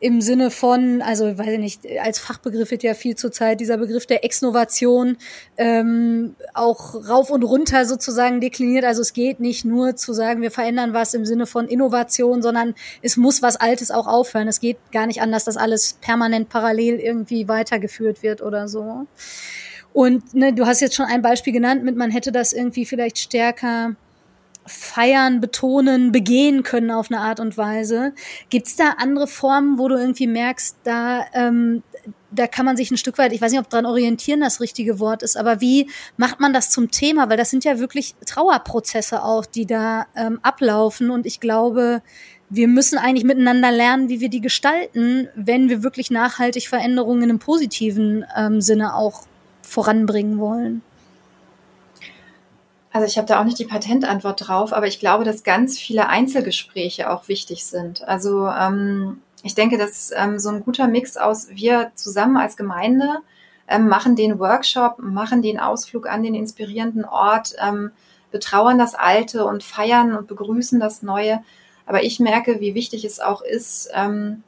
[0.03, 4.05] im Sinne von, also weiß ich nicht, als Fachbegriff wird ja viel zurzeit dieser Begriff
[4.05, 5.17] der Exnovation
[5.57, 8.85] ähm, auch rauf und runter sozusagen dekliniert.
[8.85, 12.75] Also es geht nicht nur zu sagen, wir verändern was im Sinne von Innovation, sondern
[13.01, 14.49] es muss was Altes auch aufhören.
[14.49, 19.07] Es geht gar nicht anders, dass alles permanent parallel irgendwie weitergeführt wird oder so.
[19.93, 23.19] Und ne, du hast jetzt schon ein Beispiel genannt mit, man hätte das irgendwie vielleicht
[23.19, 23.95] stärker
[24.67, 28.13] feiern, betonen, begehen können auf eine Art und Weise.
[28.49, 31.83] Gibt es da andere Formen, wo du irgendwie merkst, da, ähm,
[32.31, 34.99] da kann man sich ein Stück weit, ich weiß nicht, ob dran orientieren das richtige
[35.01, 37.29] Wort ist, aber wie macht man das zum Thema?
[37.29, 41.11] Weil das sind ja wirklich Trauerprozesse auch, die da ähm, ablaufen.
[41.11, 42.03] Und ich glaube,
[42.49, 47.39] wir müssen eigentlich miteinander lernen, wie wir die gestalten, wenn wir wirklich nachhaltig Veränderungen im
[47.39, 49.23] positiven ähm, Sinne auch
[49.63, 50.83] voranbringen wollen.
[52.93, 56.09] Also ich habe da auch nicht die Patentantwort drauf, aber ich glaube, dass ganz viele
[56.09, 58.07] Einzelgespräche auch wichtig sind.
[58.07, 63.09] Also ähm, ich denke, dass ähm, so ein guter Mix aus wir zusammen als Gemeinde
[63.67, 67.93] ähm, machen den Workshop, machen den Ausflug an den inspirierenden Ort, ähm,
[68.31, 71.43] betrauern das Alte und feiern und begrüßen das Neue.
[71.87, 74.43] Aber ich merke, wie wichtig es auch ist, ähm,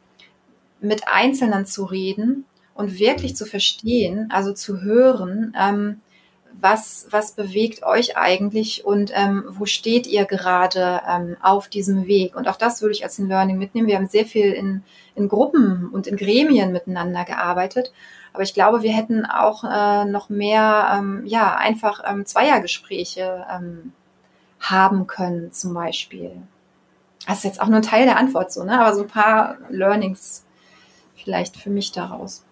[0.81, 6.01] mit Einzelnen zu reden und wirklich zu verstehen, also zu hören, ähm,
[6.61, 12.37] was, was bewegt euch eigentlich und ähm, wo steht ihr gerade ähm, auf diesem Weg?
[12.37, 13.89] Und auch das würde ich als ein Learning mitnehmen.
[13.89, 14.83] Wir haben sehr viel in,
[15.15, 17.93] in Gruppen und in Gremien miteinander gearbeitet.
[18.33, 23.93] Aber ich glaube, wir hätten auch äh, noch mehr, ähm, ja, einfach ähm, Zweiergespräche ähm,
[24.61, 26.33] haben können, zum Beispiel.
[27.27, 28.81] Das ist jetzt auch nur ein Teil der Antwort so, ne?
[28.81, 30.45] Aber so ein paar Learnings
[31.15, 32.44] vielleicht für mich daraus.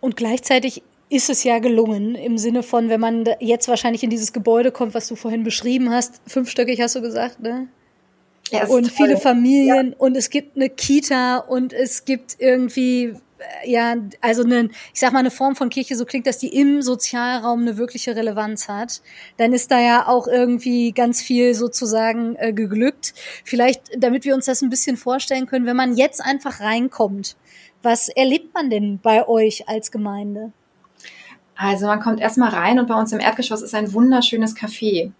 [0.00, 4.32] Und gleichzeitig ist es ja gelungen im Sinne von, wenn man jetzt wahrscheinlich in dieses
[4.32, 7.68] Gebäude kommt, was du vorhin beschrieben hast, fünfstöckig hast du gesagt, ne?
[8.50, 8.92] Ja, und toll.
[8.96, 9.96] viele Familien ja.
[9.98, 15.12] und es gibt eine Kita und es gibt irgendwie äh, ja, also eine, ich sag
[15.12, 19.02] mal, eine Form von Kirche, so klingt, dass die im Sozialraum eine wirkliche Relevanz hat,
[19.36, 23.12] dann ist da ja auch irgendwie ganz viel sozusagen äh, geglückt.
[23.44, 27.36] Vielleicht, damit wir uns das ein bisschen vorstellen können, wenn man jetzt einfach reinkommt
[27.82, 30.52] was erlebt man denn bei euch als Gemeinde?
[31.56, 35.10] Also man kommt erstmal rein und bei uns im Erdgeschoss ist ein wunderschönes Café,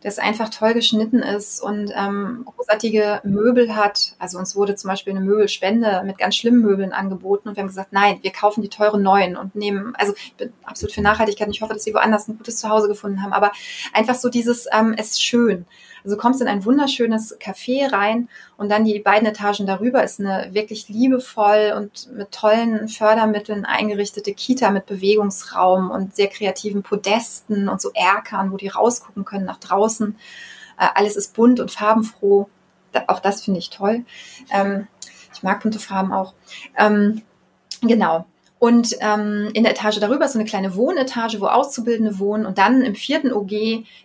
[0.00, 4.14] das einfach toll geschnitten ist und ähm, großartige Möbel hat.
[4.18, 7.68] Also uns wurde zum Beispiel eine Möbelspende mit ganz schlimmen Möbeln angeboten und wir haben
[7.68, 11.48] gesagt, nein, wir kaufen die teuren neuen und nehmen, also ich bin absolut für Nachhaltigkeit
[11.48, 13.52] und ich hoffe, dass sie woanders ein gutes Zuhause gefunden haben, aber
[13.92, 15.66] einfach so dieses, ähm, es ist schön.
[16.04, 20.48] Also kommst in ein wunderschönes Café rein und dann die beiden Etagen darüber ist eine
[20.52, 27.80] wirklich liebevoll und mit tollen Fördermitteln eingerichtete Kita mit Bewegungsraum und sehr kreativen Podesten und
[27.80, 30.16] so Erkern, wo die rausgucken können nach draußen.
[30.78, 32.48] Äh, alles ist bunt und farbenfroh.
[33.06, 34.04] auch das finde ich toll.
[34.50, 34.88] Ähm,
[35.32, 36.34] ich mag bunte Farben auch.
[36.76, 37.22] Ähm,
[37.80, 38.26] genau.
[38.62, 42.46] Und ähm, in der Etage darüber ist so eine kleine Wohnetage, wo Auszubildende wohnen.
[42.46, 43.50] Und dann im vierten OG,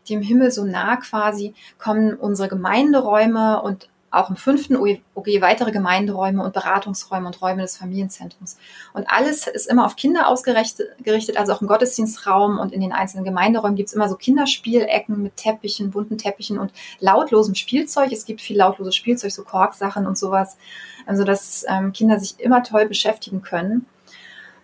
[0.10, 6.43] dem Himmel so nah quasi, kommen unsere Gemeinderäume und auch im fünften OG weitere Gemeinderäume
[6.43, 8.58] und Beratungsräume und Räume des Familienzentrums.
[8.93, 13.26] Und alles ist immer auf Kinder ausgerichtet, also auch im Gottesdienstraum und in den einzelnen
[13.26, 18.12] Gemeinderäumen gibt es immer so Kinderspielecken mit Teppichen, bunten Teppichen und lautlosem Spielzeug.
[18.12, 20.58] Es gibt viel lautloses Spielzeug, so Korksachen und sowas,
[21.06, 23.86] also dass ähm, Kinder sich immer toll beschäftigen können.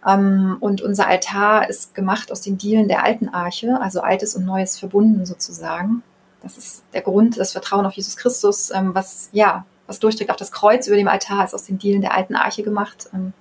[0.05, 4.45] Ähm, und unser Altar ist gemacht aus den Dielen der alten Arche, also Altes und
[4.45, 6.03] Neues verbunden sozusagen.
[6.41, 10.31] Das ist der Grund, das Vertrauen auf Jesus Christus, ähm, was ja, was durchdrückt.
[10.31, 13.09] Auch das Kreuz über dem Altar ist aus den Dielen der alten Arche gemacht.
[13.13, 13.33] Ähm,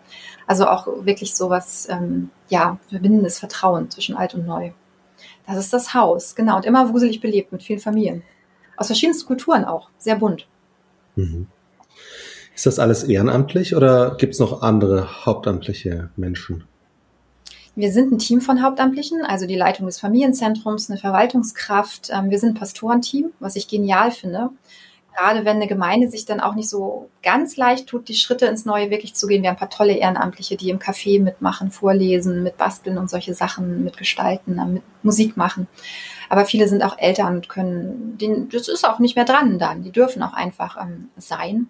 [0.46, 4.70] also auch wirklich sowas, ähm, ja, verbindendes Vertrauen zwischen alt und neu.
[5.46, 6.56] Das ist das Haus, genau.
[6.56, 8.22] Und immer wuselig belebt mit vielen Familien.
[8.76, 10.46] Aus verschiedensten Kulturen auch, sehr bunt.
[11.16, 11.46] Mhm.
[12.54, 16.64] Ist das alles ehrenamtlich oder gibt es noch andere hauptamtliche Menschen?
[17.74, 22.10] Wir sind ein Team von Hauptamtlichen, also die Leitung des Familienzentrums, eine Verwaltungskraft.
[22.12, 24.50] Ähm, wir sind ein Pastorenteam, was ich genial finde.
[25.16, 28.64] Gerade wenn eine Gemeinde sich dann auch nicht so ganz leicht tut, die Schritte ins
[28.64, 29.42] Neue wirklich zu gehen.
[29.42, 33.34] Wir haben ein paar tolle Ehrenamtliche, die im Café mitmachen, vorlesen, mit basteln und solche
[33.34, 35.66] Sachen, mitgestalten, äh, mit Musik machen.
[36.28, 39.82] Aber viele sind auch Eltern und können, den, das ist auch nicht mehr dran dann.
[39.82, 41.68] Die dürfen auch einfach ähm, sein.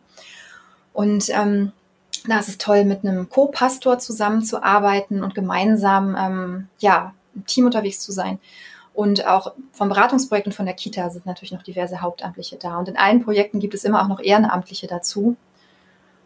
[0.93, 1.73] Und ähm,
[2.27, 8.01] da ist es toll, mit einem Co-Pastor zusammenzuarbeiten und gemeinsam ähm, ja, im Team unterwegs
[8.01, 8.39] zu sein.
[8.95, 12.79] Und auch vom Beratungsprojekt und von der Kita sind natürlich noch diverse Hauptamtliche da.
[12.79, 15.37] Und in allen Projekten gibt es immer auch noch Ehrenamtliche dazu.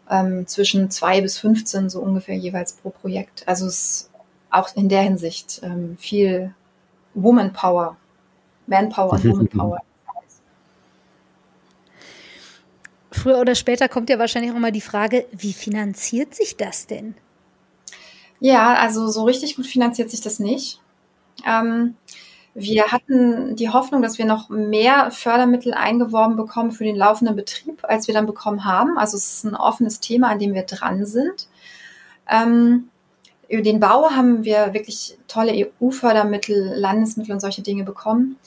[0.09, 3.43] Ähm, zwischen zwei bis 15 so ungefähr jeweils pro Projekt.
[3.45, 4.09] Also es ist
[4.49, 6.53] auch in der Hinsicht ähm, viel
[7.13, 7.97] Woman Power,
[8.67, 9.81] Manpower und Woman Power.
[13.17, 17.15] Früher oder später kommt ja wahrscheinlich auch mal die Frage, wie finanziert sich das denn?
[18.39, 20.79] Ja, also so richtig gut finanziert sich das nicht.
[21.45, 21.95] Ähm,
[22.53, 27.83] wir hatten die Hoffnung, dass wir noch mehr Fördermittel eingeworben bekommen für den laufenden Betrieb,
[27.83, 28.97] als wir dann bekommen haben.
[28.97, 31.47] Also es ist ein offenes Thema, an dem wir dran sind.
[32.29, 32.89] Ähm,
[33.49, 38.37] über den Bau haben wir wirklich tolle EU-Fördermittel, Landesmittel und solche Dinge bekommen.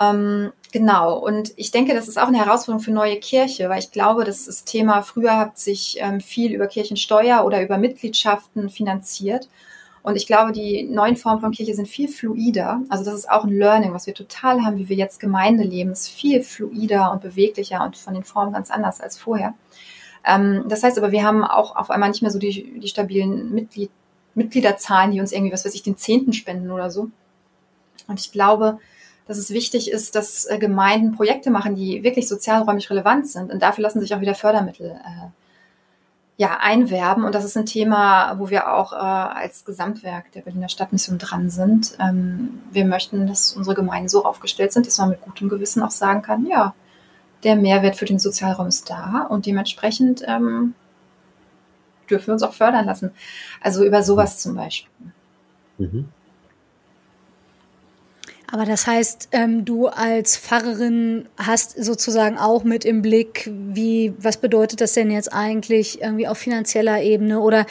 [0.00, 3.92] Ähm, genau, und ich denke, das ist auch eine Herausforderung für neue Kirche, weil ich
[3.92, 9.48] glaube, dass das Thema früher hat sich ähm, viel über Kirchensteuer oder über Mitgliedschaften finanziert.
[10.02, 12.80] Und ich glaube, die neuen Formen von Kirche sind viel fluider.
[12.88, 15.92] Also das ist auch ein Learning, was wir total haben, wie wir jetzt Gemeinde leben,
[15.92, 19.54] ist viel fluider und beweglicher und von den Formen ganz anders als vorher.
[20.24, 23.54] Ähm, das heißt aber, wir haben auch auf einmal nicht mehr so die, die stabilen
[23.54, 23.90] Mitglied,
[24.34, 27.10] Mitgliederzahlen, die uns irgendwie, was weiß ich, den Zehnten spenden oder so.
[28.08, 28.78] Und ich glaube,
[29.26, 33.52] dass es wichtig ist, dass äh, Gemeinden Projekte machen, die wirklich sozialräumlich relevant sind.
[33.52, 35.28] Und dafür lassen sich auch wieder Fördermittel äh,
[36.36, 37.24] ja, einwerben.
[37.24, 41.50] Und das ist ein Thema, wo wir auch äh, als Gesamtwerk der Berliner Stadtmission dran
[41.50, 41.96] sind.
[42.00, 45.90] Ähm, wir möchten, dass unsere Gemeinden so aufgestellt sind, dass man mit gutem Gewissen auch
[45.90, 46.74] sagen kann, ja,
[47.44, 50.74] der Mehrwert für den Sozialraum ist da und dementsprechend ähm,
[52.08, 53.12] dürfen wir uns auch fördern lassen.
[53.60, 54.90] Also über sowas zum Beispiel.
[55.78, 56.08] Mhm.
[58.52, 64.36] Aber das heißt, ähm, du als Pfarrerin hast sozusagen auch mit im Blick, wie, was
[64.36, 67.64] bedeutet das denn jetzt eigentlich irgendwie auf finanzieller Ebene oder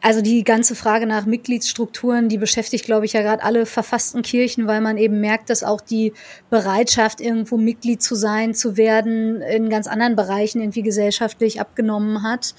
[0.00, 4.66] also die ganze Frage nach Mitgliedsstrukturen, die beschäftigt, glaube ich, ja gerade alle verfassten Kirchen,
[4.66, 6.12] weil man eben merkt, dass auch die
[6.50, 12.56] Bereitschaft, irgendwo Mitglied zu sein, zu werden, in ganz anderen Bereichen irgendwie gesellschaftlich abgenommen hat.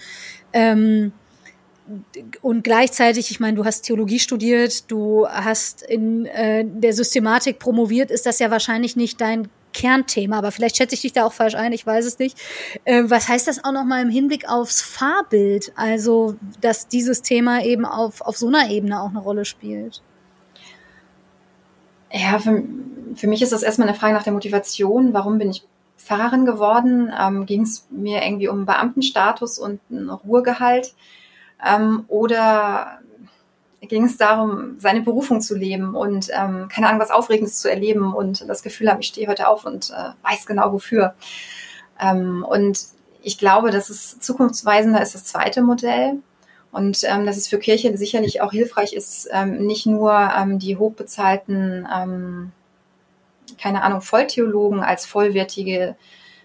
[0.53, 1.11] Ähm,
[2.41, 8.11] und gleichzeitig, ich meine, du hast Theologie studiert, du hast in äh, der Systematik promoviert,
[8.11, 11.55] ist das ja wahrscheinlich nicht dein Kernthema, aber vielleicht schätze ich dich da auch falsch
[11.55, 12.37] ein, ich weiß es nicht.
[12.85, 15.71] Äh, was heißt das auch nochmal im Hinblick aufs Fahrbild?
[15.75, 20.01] Also, dass dieses Thema eben auf, auf so einer Ebene auch eine Rolle spielt?
[22.11, 22.63] Ja, für,
[23.15, 25.13] für mich ist das erstmal eine Frage nach der Motivation.
[25.13, 25.63] Warum bin ich
[25.97, 27.11] Pfarrerin geworden?
[27.17, 30.93] Ähm, Ging es mir irgendwie um Beamtenstatus und ein Ruhegehalt?
[31.65, 32.99] Ähm, oder
[33.81, 38.13] ging es darum, seine Berufung zu leben und ähm, keine Ahnung, was Aufregendes zu erleben
[38.13, 41.15] und das Gefühl haben, ich stehe heute auf und äh, weiß genau wofür.
[41.99, 42.79] Ähm, und
[43.21, 46.19] ich glaube, dass es zukunftsweisender ist das zweite Modell
[46.71, 50.77] und ähm, dass es für Kirche sicherlich auch hilfreich ist, ähm, nicht nur ähm, die
[50.77, 52.51] hochbezahlten, ähm,
[53.59, 55.95] keine Ahnung, Volltheologen als vollwertige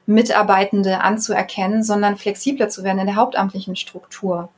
[0.07, 4.51] Mitarbeitende anzuerkennen, sondern flexibler zu werden in der hauptamtlichen Struktur.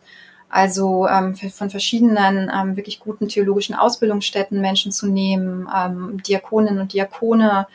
[0.57, 6.95] Also ähm, von verschiedenen ähm, wirklich guten theologischen Ausbildungsstätten Menschen zu nehmen, ähm, Diakoninnen und
[6.95, 7.67] Diakone,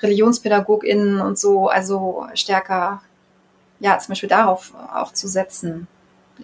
[0.00, 3.02] ReligionspädagogInnen und so, also stärker,
[3.80, 5.88] ja, zum Beispiel darauf auch zu setzen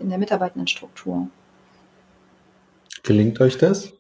[0.00, 1.28] in der Mitarbeitendenstruktur.
[3.04, 3.92] Gelingt euch das?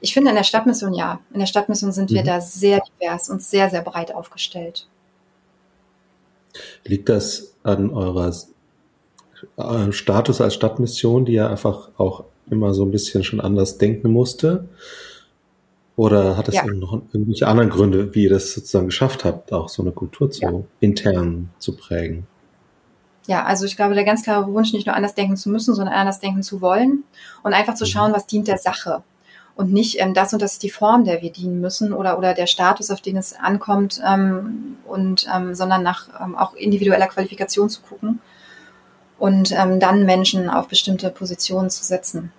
[0.00, 1.20] Ich finde in der Stadtmission ja.
[1.32, 2.16] In der Stadtmission sind mhm.
[2.16, 4.88] wir da sehr divers und sehr, sehr breit aufgestellt.
[6.84, 8.32] Liegt das an eurer
[9.56, 14.12] äh, Status als Stadtmission, die ja einfach auch immer so ein bisschen schon anders denken
[14.12, 14.68] musste?
[15.96, 16.64] Oder hat es ja.
[16.64, 20.42] noch irgendwelche anderen Gründe, wie ihr das sozusagen geschafft habt, auch so eine Kultur zu,
[20.42, 20.52] ja.
[20.80, 22.26] intern zu prägen?
[23.26, 25.94] Ja, also ich glaube, der ganz klare Wunsch, nicht nur anders denken zu müssen, sondern
[25.94, 27.04] anders denken zu wollen
[27.42, 27.88] und einfach zu mhm.
[27.88, 29.02] schauen, was dient der Sache
[29.60, 32.32] und nicht ähm, das und das ist die Form, der wir dienen müssen oder, oder
[32.32, 37.68] der Status, auf den es ankommt, ähm, und ähm, sondern nach ähm, auch individueller Qualifikation
[37.68, 38.20] zu gucken
[39.20, 42.32] und ähm, dann Menschen auf bestimmte Positionen zu setzen.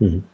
[0.00, 0.24] Mhm.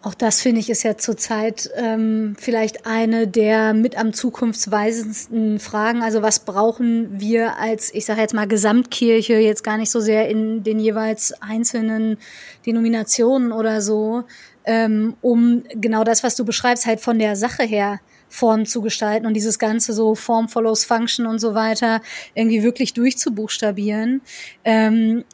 [0.00, 6.02] Auch das finde ich ist ja zurzeit ähm, vielleicht eine der mit am zukunftsweisendsten Fragen.
[6.02, 10.28] Also was brauchen wir als, ich sage jetzt mal Gesamtkirche, jetzt gar nicht so sehr
[10.28, 12.16] in den jeweils einzelnen
[12.64, 14.24] Denominationen oder so,
[14.64, 19.26] ähm, um genau das, was du beschreibst, halt von der Sache her Form zu gestalten
[19.26, 22.00] und dieses ganze so Form follows Function und so weiter
[22.34, 24.20] irgendwie wirklich durchzubuchstabieren.
[24.64, 25.24] Ähm,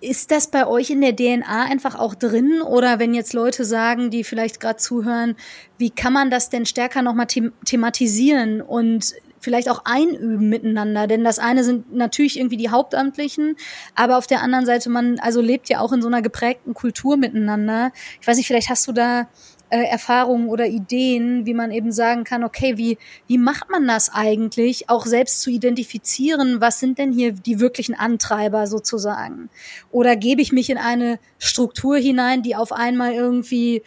[0.00, 2.62] ist das bei euch in der DNA einfach auch drin?
[2.62, 5.34] Oder wenn jetzt Leute sagen, die vielleicht gerade zuhören,
[5.76, 11.08] wie kann man das denn stärker nochmal them thematisieren und vielleicht auch einüben miteinander?
[11.08, 13.56] Denn das eine sind natürlich irgendwie die Hauptamtlichen,
[13.96, 17.16] aber auf der anderen Seite, man also lebt ja auch in so einer geprägten Kultur
[17.16, 17.90] miteinander.
[18.20, 19.28] Ich weiß nicht, vielleicht hast du da
[19.70, 24.10] äh, Erfahrungen oder Ideen, wie man eben sagen kann, okay, wie, wie macht man das
[24.12, 29.50] eigentlich, auch selbst zu identifizieren, was sind denn hier die wirklichen Antreiber sozusagen?
[29.90, 33.82] Oder gebe ich mich in eine Struktur hinein, die auf einmal irgendwie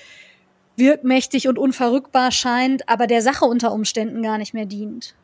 [0.75, 5.15] wirkmächtig und unverrückbar scheint, aber der Sache unter Umständen gar nicht mehr dient?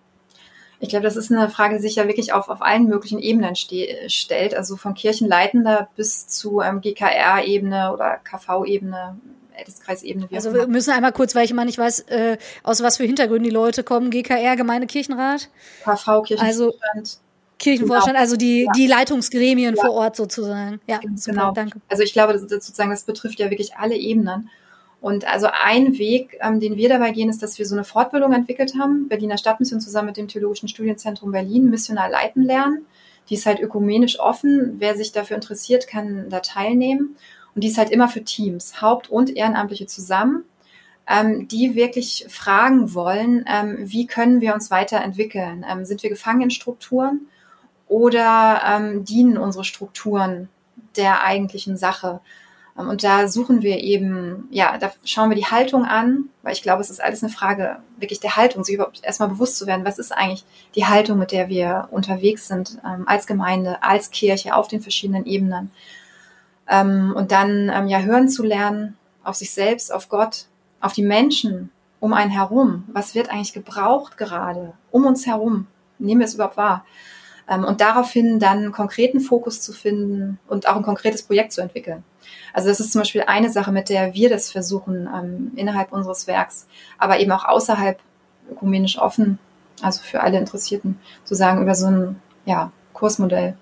[0.79, 3.55] Ich glaube, das ist eine Frage, die sich ja wirklich auf, auf allen möglichen Ebenen
[3.55, 9.17] stellt, also von Kirchenleitender bis zu ähm, GKR-Ebene oder KV-Ebene,
[9.57, 10.27] Ältestkreisebene.
[10.31, 13.45] Also wir müssen einmal kurz, weil ich immer nicht weiß, äh, aus was für Hintergründen
[13.45, 14.09] die Leute kommen.
[14.09, 15.49] GKR, Gemeindekirchenrat?
[15.83, 16.77] KV, Kirchenvorstand.
[16.97, 17.19] Also,
[17.59, 18.19] Kirchenvorstand, genau.
[18.19, 18.71] also die, ja.
[18.75, 19.81] die Leitungsgremien ja.
[19.81, 20.79] vor Ort sozusagen.
[20.87, 21.15] Ja, genau.
[21.17, 21.79] super, danke.
[21.89, 24.49] Also ich glaube, das, sozusagen, das betrifft ja wirklich alle Ebenen.
[24.99, 28.33] Und also ein Weg, ähm, den wir dabei gehen, ist, dass wir so eine Fortbildung
[28.33, 32.85] entwickelt haben, Berliner Stadtmission zusammen mit dem Theologischen Studienzentrum Berlin, missionar leiten lernen.
[33.29, 34.75] Die ist halt ökumenisch offen.
[34.79, 37.15] Wer sich dafür interessiert, kann da teilnehmen.
[37.57, 40.43] Und die ist halt immer für Teams, Haupt- und Ehrenamtliche zusammen,
[41.07, 45.65] ähm, die wirklich fragen wollen, ähm, wie können wir uns weiterentwickeln?
[45.67, 47.21] Ähm, sind wir gefangen in Strukturen
[47.87, 50.49] oder ähm, dienen unsere Strukturen
[50.97, 52.19] der eigentlichen Sache?
[52.77, 56.61] Ähm, und da suchen wir eben, ja, da schauen wir die Haltung an, weil ich
[56.61, 59.83] glaube, es ist alles eine Frage wirklich der Haltung, sich überhaupt erstmal bewusst zu werden,
[59.83, 60.45] was ist eigentlich
[60.75, 65.25] die Haltung, mit der wir unterwegs sind, ähm, als Gemeinde, als Kirche, auf den verschiedenen
[65.25, 65.71] Ebenen.
[66.69, 70.45] Ähm, und dann ähm, ja hören zu lernen auf sich selbst, auf Gott,
[70.81, 72.83] auf die Menschen um einen herum.
[72.91, 75.67] Was wird eigentlich gebraucht gerade um uns herum?
[75.99, 76.85] Nehmen wir es überhaupt wahr?
[77.49, 81.61] Ähm, und daraufhin dann einen konkreten Fokus zu finden und auch ein konkretes Projekt zu
[81.61, 82.03] entwickeln.
[82.53, 86.27] Also das ist zum Beispiel eine Sache, mit der wir das versuchen ähm, innerhalb unseres
[86.27, 87.99] Werks, aber eben auch außerhalb
[88.51, 89.39] ökumenisch offen,
[89.81, 93.57] also für alle Interessierten, zu sagen über so ein ja, Kursmodell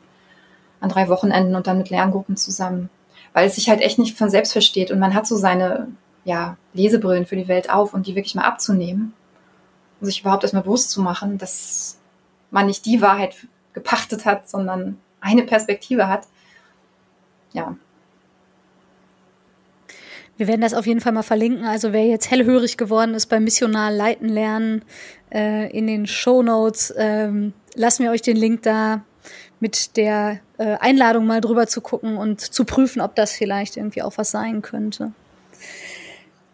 [0.79, 2.89] an drei Wochenenden und dann mit Lerngruppen zusammen
[3.35, 5.89] weil es sich halt echt nicht von selbst versteht und man hat so seine
[6.23, 9.13] ja, Lesebrillen für die Welt auf und die wirklich mal abzunehmen
[9.99, 11.99] und sich überhaupt erstmal bewusst zu machen, dass
[12.49, 13.35] man nicht die Wahrheit
[13.73, 16.27] gepachtet hat, sondern eine Perspektive hat.
[17.51, 17.75] Ja.
[20.37, 21.65] Wir werden das auf jeden Fall mal verlinken.
[21.65, 24.85] Also wer jetzt hellhörig geworden ist beim Missionar Leiten lernen
[25.29, 29.03] äh, in den Show Notes, ähm, lassen wir euch den Link da
[29.59, 34.01] mit der äh, Einladung mal drüber zu gucken und zu prüfen, ob das vielleicht irgendwie
[34.01, 35.11] auch was sein könnte.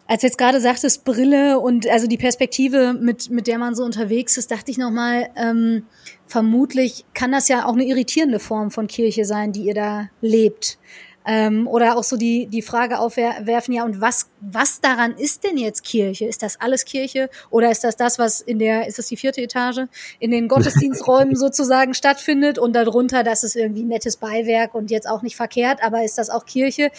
[0.06, 3.82] Als du jetzt gerade sagtest, Brille und also die Perspektive, mit, mit der man so
[3.84, 5.86] unterwegs ist, dachte ich nochmal, ähm,
[6.26, 10.78] vermutlich kann das ja auch eine irritierende Form von Kirche sein, die ihr da lebt.
[11.24, 15.56] Ähm, oder auch so die, die Frage aufwerfen, ja, und was, was daran ist denn
[15.56, 16.26] jetzt Kirche?
[16.26, 17.30] Ist das alles Kirche?
[17.50, 19.86] Oder ist das das, was in der, ist das die vierte Etage,
[20.18, 25.22] in den Gottesdiensträumen sozusagen stattfindet und darunter, das ist irgendwie nettes Beiwerk und jetzt auch
[25.22, 26.90] nicht verkehrt, aber ist das auch Kirche?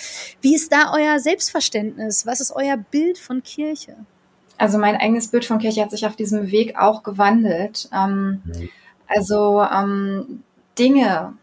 [0.42, 2.26] Wie ist da euer Selbstverständnis?
[2.26, 3.96] Was ist euer Bild von Kirche?
[4.58, 7.90] Also mein eigenes Bild von Kirche hat sich auf diesem Weg auch gewandelt.
[7.94, 8.42] Ähm,
[9.08, 10.44] also ähm,
[10.78, 11.34] Dinge,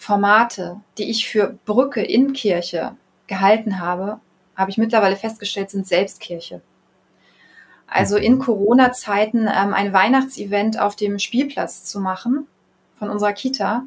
[0.00, 2.96] Formate, die ich für Brücke in Kirche
[3.26, 4.18] gehalten habe,
[4.56, 6.62] habe ich mittlerweile festgestellt, sind Selbstkirche.
[7.86, 8.38] Also in mhm.
[8.38, 12.46] Corona-Zeiten ähm, ein Weihnachtsevent auf dem Spielplatz zu machen
[12.98, 13.84] von unserer Kita,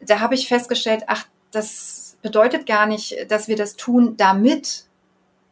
[0.00, 4.84] da habe ich festgestellt, ach, das bedeutet gar nicht, dass wir das tun, damit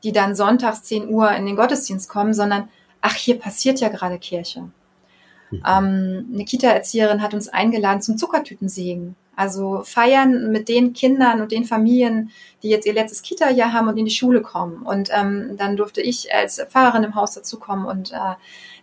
[0.04, 2.68] die dann sonntags 10 Uhr in den Gottesdienst kommen, sondern
[3.00, 4.70] ach, hier passiert ja gerade Kirche.
[5.50, 5.62] Mhm.
[5.66, 9.16] Ähm, eine Kita-Erzieherin hat uns eingeladen zum Zuckertütensägen.
[9.36, 12.30] Also feiern mit den Kindern und den Familien,
[12.62, 14.82] die jetzt ihr letztes Kita-Jahr haben und in die Schule kommen.
[14.82, 18.34] Und ähm, dann durfte ich als Pfarrerin im Haus dazukommen und äh,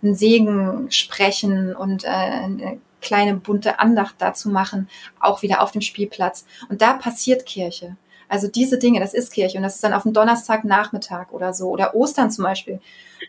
[0.03, 4.87] einen Segen sprechen und äh, eine kleine bunte Andacht dazu machen,
[5.19, 6.45] auch wieder auf dem Spielplatz.
[6.69, 7.97] Und da passiert Kirche.
[8.29, 11.69] Also diese Dinge, das ist Kirche und das ist dann auf dem Donnerstagnachmittag oder so
[11.69, 12.79] oder Ostern zum Beispiel.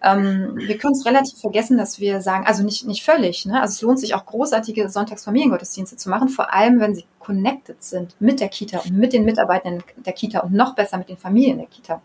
[0.03, 3.61] Ähm, wir können es relativ vergessen, dass wir sagen, also nicht, nicht völlig, ne?
[3.61, 8.17] also es lohnt sich auch großartige Sonntagsfamiliengottesdienste zu machen, vor allem wenn sie connected sind
[8.21, 11.59] mit der Kita und mit den Mitarbeitenden der Kita und noch besser mit den Familien
[11.59, 12.03] der Kita.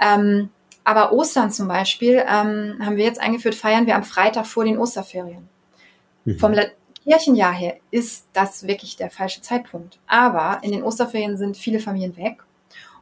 [0.00, 0.50] Ähm,
[0.84, 4.78] aber Ostern zum Beispiel ähm, haben wir jetzt eingeführt, feiern wir am Freitag vor den
[4.78, 5.48] Osterferien.
[6.24, 6.38] Mhm.
[6.38, 6.54] Vom
[7.04, 9.98] Kirchenjahr her ist das wirklich der falsche Zeitpunkt.
[10.06, 12.42] Aber in den Osterferien sind viele Familien weg.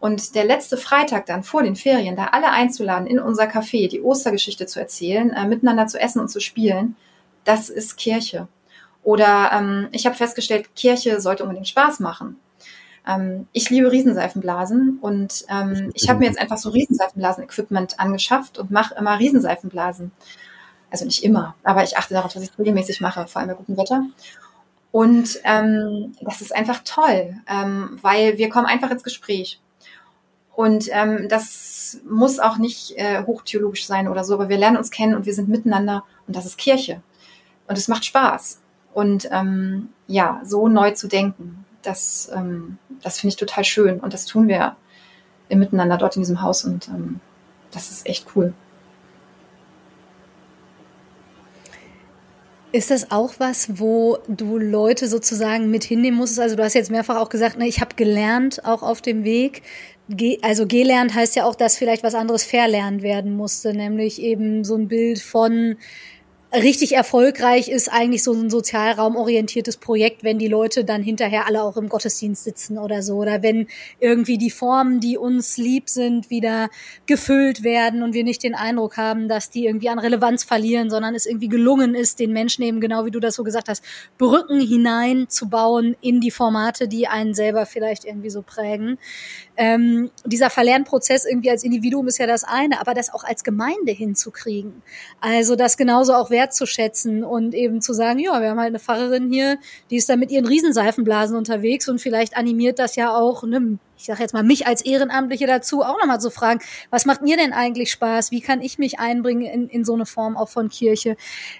[0.01, 4.01] Und der letzte Freitag dann vor den Ferien, da alle einzuladen, in unser Café die
[4.01, 6.97] Ostergeschichte zu erzählen, äh, miteinander zu essen und zu spielen,
[7.45, 8.49] das ist Kirche.
[9.03, 12.41] Oder ähm, ich habe festgestellt, Kirche sollte unbedingt Spaß machen.
[13.07, 18.71] Ähm, ich liebe Riesenseifenblasen und ähm, ich habe mir jetzt einfach so Riesenseifenblasen-Equipment angeschafft und
[18.71, 20.13] mache immer Riesenseifenblasen.
[20.91, 23.57] Also nicht immer, aber ich achte darauf, dass ich es regelmäßig mache, vor allem bei
[23.57, 24.03] gutem Wetter.
[24.93, 29.61] Und ähm, das ist einfach toll, ähm, weil wir kommen einfach ins Gespräch.
[30.61, 34.91] Und ähm, das muss auch nicht äh, hochtheologisch sein oder so, aber wir lernen uns
[34.91, 37.01] kennen und wir sind miteinander und das ist Kirche.
[37.67, 38.61] Und es macht Spaß.
[38.93, 44.01] Und ähm, ja, so neu zu denken, das, ähm, das finde ich total schön.
[44.01, 44.77] Und das tun wir
[45.49, 47.21] im Miteinander dort in diesem Haus und ähm,
[47.71, 48.53] das ist echt cool.
[52.73, 56.41] Ist das auch was, wo du Leute sozusagen mit hinnehmen musstest?
[56.41, 59.63] Also du hast jetzt mehrfach auch gesagt, ne, ich habe gelernt, auch auf dem Weg.
[60.43, 64.75] Also gelernt heißt ja auch, dass vielleicht was anderes verlernt werden musste, nämlich eben so
[64.75, 65.77] ein Bild von
[66.53, 71.77] richtig erfolgreich ist eigentlich so ein sozialraumorientiertes Projekt, wenn die Leute dann hinterher alle auch
[71.77, 73.17] im Gottesdienst sitzen oder so.
[73.17, 73.69] Oder wenn
[74.01, 76.69] irgendwie die Formen, die uns lieb sind, wieder
[77.07, 81.15] gefüllt werden und wir nicht den Eindruck haben, dass die irgendwie an Relevanz verlieren, sondern
[81.15, 83.85] es irgendwie gelungen ist, den Menschen eben, genau wie du das so gesagt hast,
[84.19, 88.99] Brücken hineinzubauen in die Formate, die einen selber vielleicht irgendwie so prägen.
[89.63, 93.93] Ähm, dieser Verlernprozess irgendwie als Individuum ist ja das eine, aber das auch als Gemeinde
[93.93, 94.81] hinzukriegen.
[95.21, 99.31] Also das genauso auch wertzuschätzen und eben zu sagen, ja, wir haben halt eine Pfarrerin
[99.31, 99.59] hier,
[99.91, 104.07] die ist da mit ihren Riesenseifenblasen unterwegs und vielleicht animiert das ja auch, ne, ich
[104.07, 107.53] sage jetzt mal mich als Ehrenamtliche dazu, auch nochmal zu fragen, was macht mir denn
[107.53, 108.31] eigentlich Spaß?
[108.31, 111.19] Wie kann ich mich einbringen in, in so eine Form auch von Kirche?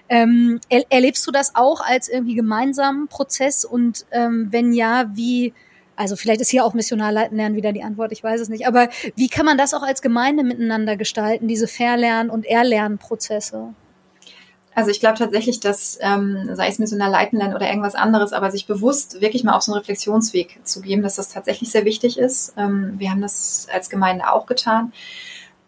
[0.09, 5.53] Ähm, er, erlebst du das auch als irgendwie gemeinsamen Prozess und ähm, wenn ja, wie
[6.01, 8.67] also vielleicht ist hier auch Missionarleiten lernen wieder die Antwort, ich weiß es nicht.
[8.67, 13.73] Aber wie kann man das auch als Gemeinde miteinander gestalten, diese Verlern- und Erlernprozesse?
[14.73, 18.51] Also ich glaube tatsächlich, dass, ähm, sei es Missionar leiten lernen oder irgendwas anderes, aber
[18.51, 22.17] sich bewusst wirklich mal auf so einen Reflexionsweg zu geben, dass das tatsächlich sehr wichtig
[22.17, 22.53] ist.
[22.57, 24.93] Ähm, wir haben das als Gemeinde auch getan.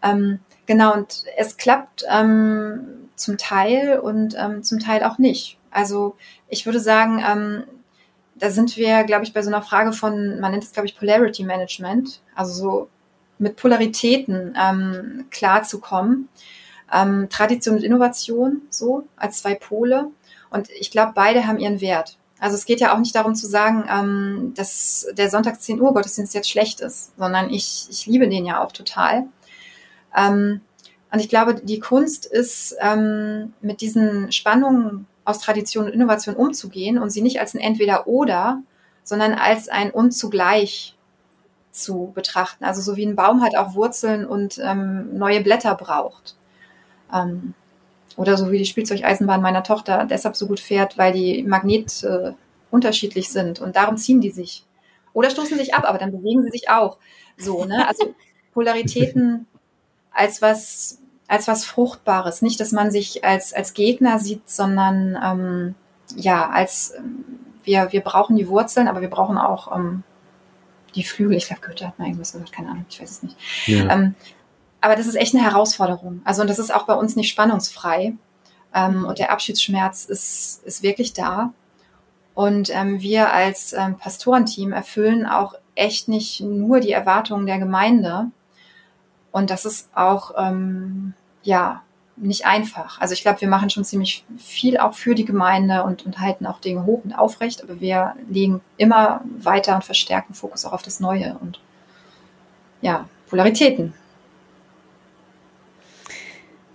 [0.02, 5.58] Ähm, genau, und es klappt ähm, zum Teil und ähm, zum Teil auch nicht.
[5.70, 6.16] Also
[6.48, 7.64] ich würde sagen, ähm,
[8.36, 10.96] da sind wir, glaube ich, bei so einer Frage von, man nennt es, glaube ich,
[10.96, 12.88] Polarity Management, also so
[13.38, 16.28] mit Polaritäten ähm, klarzukommen.
[16.92, 20.10] Ähm, Tradition und Innovation, so als zwei Pole.
[20.50, 22.18] Und ich glaube, beide haben ihren Wert.
[22.38, 25.94] Also es geht ja auch nicht darum zu sagen, ähm, dass der Sonntag 10 Uhr
[25.94, 29.24] Gottesdienst jetzt schlecht ist, sondern ich, ich liebe den ja auch total.
[30.16, 30.60] Ähm,
[31.10, 36.98] und ich glaube, die Kunst ist, ähm, mit diesen Spannungen aus Tradition und Innovation umzugehen
[36.98, 38.62] und sie nicht als ein Entweder-Oder,
[39.02, 40.96] sondern als ein Und-zugleich
[41.70, 42.64] zu betrachten.
[42.64, 46.36] Also so wie ein Baum halt auch Wurzeln und ähm, neue Blätter braucht.
[47.12, 47.54] Ähm,
[48.16, 52.32] oder so wie die Spielzeugeisenbahn meiner Tochter deshalb so gut fährt, weil die Magnet äh,
[52.70, 54.64] unterschiedlich sind und darum ziehen die sich.
[55.12, 56.98] Oder stoßen sich ab, aber dann bewegen sie sich auch.
[57.36, 57.86] So, ne?
[57.88, 58.14] Also
[58.52, 59.46] Polaritäten
[60.12, 62.42] als was, als was Fruchtbares.
[62.42, 65.74] Nicht, dass man sich als, als Gegner sieht, sondern ähm,
[66.16, 67.24] ja, als ähm,
[67.64, 70.02] wir, wir brauchen die Wurzeln, aber wir brauchen auch ähm,
[70.94, 71.36] die Flügel.
[71.36, 73.36] Ich glaube, Goethe hat mal irgendwas gesagt, keine Ahnung, ich weiß es nicht.
[73.66, 73.90] Ja.
[73.90, 74.14] Ähm,
[74.80, 76.20] aber das ist echt eine Herausforderung.
[76.24, 78.14] Also und das ist auch bei uns nicht spannungsfrei.
[78.74, 81.52] Ähm, und der Abschiedsschmerz ist, ist wirklich da.
[82.34, 88.30] Und ähm, wir als ähm, Pastorenteam erfüllen auch echt nicht nur die Erwartungen der Gemeinde.
[89.34, 91.12] Und das ist auch ähm,
[91.42, 91.82] ja
[92.14, 93.00] nicht einfach.
[93.00, 96.46] Also ich glaube, wir machen schon ziemlich viel auch für die Gemeinde und, und halten
[96.46, 100.82] auch Dinge hoch und aufrecht, aber wir legen immer weiter und verstärken Fokus auch auf
[100.82, 101.58] das Neue und
[102.80, 103.92] ja, Polaritäten.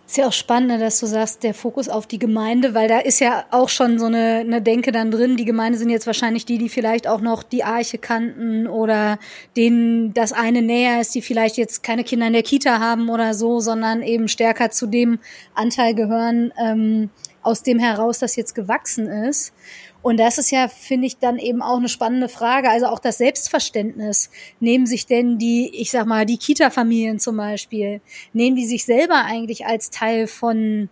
[0.10, 2.98] Ist ja auch spannend, ne, dass du sagst, der Fokus auf die Gemeinde, weil da
[2.98, 5.38] ist ja auch schon so eine, eine Denke dann drin.
[5.38, 9.20] Die Gemeinde sind jetzt wahrscheinlich die, die vielleicht auch noch die Arche kannten oder
[9.56, 13.36] denen das eine näher ist, die vielleicht jetzt keine Kinder in der Kita haben oder
[13.36, 15.20] so, sondern eben stärker zu dem
[15.54, 17.12] Anteil gehören, ähm,
[17.44, 19.54] aus dem heraus das jetzt gewachsen ist.
[20.02, 22.70] Und das ist ja, finde ich, dann eben auch eine spannende Frage.
[22.70, 24.30] Also auch das Selbstverständnis.
[24.60, 28.02] Nehmen sich denn die, ich sag mal, die Kita-Familien zum Beispiel,
[28.34, 30.90] nehmen die sich selber eigentlich als Teil von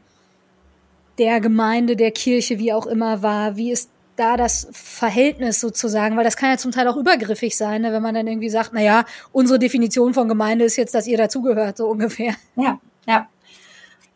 [1.17, 3.55] der Gemeinde, der Kirche, wie auch immer war?
[3.55, 6.17] Wie ist da das Verhältnis sozusagen?
[6.17, 7.93] Weil das kann ja zum Teil auch übergriffig sein, ne?
[7.93, 11.17] wenn man dann irgendwie sagt, na ja, unsere Definition von Gemeinde ist jetzt, dass ihr
[11.17, 12.35] dazugehört, so ungefähr.
[12.55, 13.27] Ja, ja.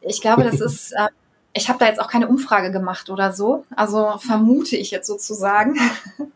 [0.01, 1.07] Ich glaube, das ist, äh,
[1.53, 5.77] ich habe da jetzt auch keine Umfrage gemacht oder so, also vermute ich jetzt sozusagen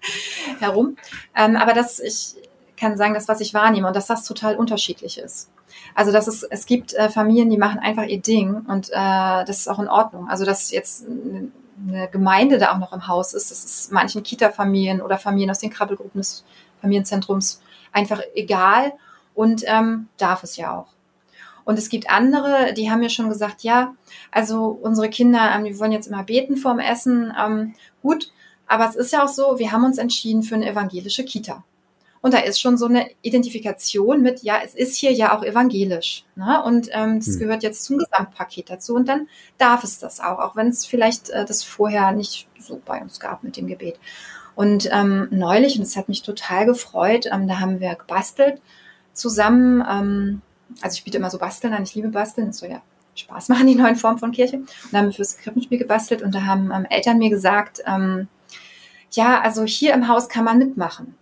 [0.59, 0.97] herum.
[1.35, 2.35] Ähm, aber das, ich
[2.77, 5.49] kann sagen, das, was ich wahrnehme und dass das total unterschiedlich ist.
[5.93, 9.59] Also dass es, es gibt äh, Familien, die machen einfach ihr Ding und äh, das
[9.59, 10.27] ist auch in Ordnung.
[10.29, 15.01] Also dass jetzt eine Gemeinde da auch noch im Haus ist, das ist manchen Kita-Familien
[15.01, 16.43] oder Familien aus den Krabbelgruppen des
[16.81, 17.61] Familienzentrums
[17.91, 18.93] einfach egal
[19.33, 20.94] und ähm, darf es ja auch.
[21.65, 23.95] Und es gibt andere, die haben mir schon gesagt, ja,
[24.31, 27.33] also unsere Kinder, ähm, die wollen jetzt immer beten vorm Essen.
[27.37, 28.31] Ähm, gut,
[28.67, 31.63] aber es ist ja auch so, wir haben uns entschieden für eine evangelische Kita.
[32.21, 36.25] Und da ist schon so eine Identifikation mit, ja, es ist hier ja auch evangelisch.
[36.35, 36.63] Ne?
[36.63, 37.39] Und ähm, das hm.
[37.39, 38.95] gehört jetzt zum Gesamtpaket dazu.
[38.95, 39.27] Und dann
[39.59, 43.19] darf es das auch, auch wenn es vielleicht äh, das vorher nicht so bei uns
[43.19, 43.99] gab mit dem Gebet.
[44.55, 48.59] Und ähm, neulich, und das hat mich total gefreut, ähm, da haben wir gebastelt
[49.13, 49.83] zusammen.
[49.87, 50.41] Ähm,
[50.81, 52.81] also ich biete immer so Basteln an, ich liebe Basteln, das soll ja
[53.15, 54.57] Spaß machen, die neuen Formen von Kirche.
[54.57, 58.27] Und da haben wir fürs Krippenspiel gebastelt und da haben ähm, Eltern mir gesagt, ähm,
[59.11, 61.15] ja, also hier im Haus kann man mitmachen.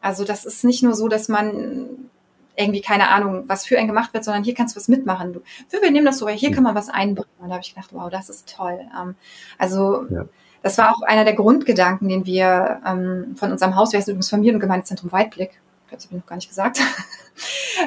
[0.00, 2.10] Also das ist nicht nur so, dass man
[2.56, 5.32] irgendwie keine Ahnung, was für ein gemacht wird, sondern hier kannst du was mitmachen.
[5.32, 7.30] Du, wir nehmen das so, hier kann man was einbringen.
[7.38, 8.80] Und da habe ich gedacht, wow, das ist toll.
[9.00, 9.14] Ähm,
[9.56, 10.26] also ja.
[10.62, 14.30] das war auch einer der Grundgedanken, den wir ähm, von unserem Haus, wir heißen übrigens
[14.30, 15.60] Familien- und Gemeindezentrum Weitblick,
[15.96, 16.80] das habe ich noch gar nicht gesagt.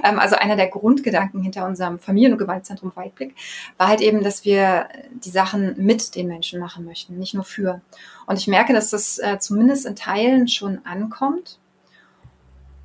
[0.03, 3.35] Ähm, also einer der Grundgedanken hinter unserem Familien- und Gewaltzentrum Weitblick
[3.77, 7.81] war halt eben, dass wir die Sachen mit den Menschen machen möchten, nicht nur für.
[8.25, 11.59] Und ich merke, dass das äh, zumindest in Teilen schon ankommt.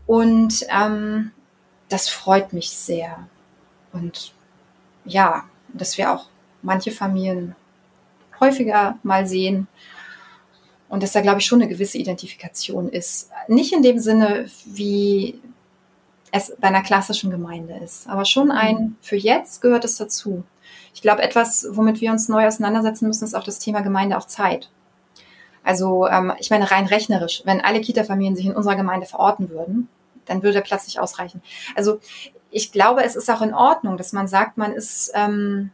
[0.07, 1.31] Und ähm,
[1.89, 3.27] das freut mich sehr.
[3.93, 4.35] Und
[5.05, 6.27] ja, dass wir auch
[6.63, 7.55] manche Familien
[8.41, 9.69] häufiger mal sehen,
[10.89, 13.31] und dass da, glaube ich, schon eine gewisse Identifikation ist.
[13.47, 15.41] Nicht in dem Sinne, wie
[16.31, 18.97] es bei einer klassischen Gemeinde ist, aber schon ein, mhm.
[19.01, 20.45] für jetzt gehört es dazu.
[20.95, 24.27] Ich glaube, etwas, womit wir uns neu auseinandersetzen müssen, ist auch das Thema Gemeinde auf
[24.27, 24.71] Zeit.
[25.63, 29.89] Also ähm, ich meine rein rechnerisch, wenn alle Kita-Familien sich in unserer Gemeinde verorten würden,
[30.25, 31.43] dann würde der Platz nicht ausreichen.
[31.75, 32.01] Also
[32.51, 35.71] ich glaube, es ist auch in Ordnung, dass man sagt, man ist ähm,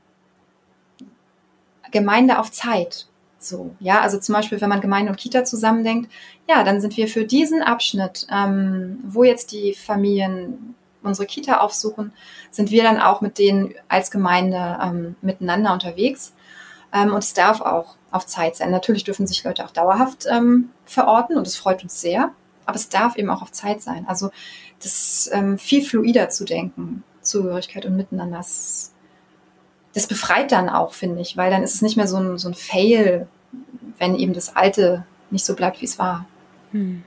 [1.91, 3.07] Gemeinde auf Zeit.
[3.45, 6.11] So, ja, also zum Beispiel, wenn man Gemeinde und Kita zusammendenkt,
[6.49, 12.12] ja, dann sind wir für diesen Abschnitt, ähm, wo jetzt die Familien unsere Kita aufsuchen,
[12.51, 16.32] sind wir dann auch mit denen als Gemeinde ähm, miteinander unterwegs.
[16.92, 18.70] Ähm, und es darf auch auf Zeit sein.
[18.70, 22.30] Natürlich dürfen sich Leute auch dauerhaft ähm, verorten und es freut uns sehr,
[22.64, 24.07] aber es darf eben auch auf Zeit sein.
[24.09, 24.30] Also
[24.82, 28.93] das ähm, viel fluider zu denken, Zugehörigkeit und Miteinander, das,
[29.95, 32.49] das befreit dann auch, finde ich, weil dann ist es nicht mehr so ein, so
[32.49, 33.26] ein Fail,
[33.99, 36.26] wenn eben das Alte nicht so bleibt, wie es war.
[36.72, 37.03] Hm.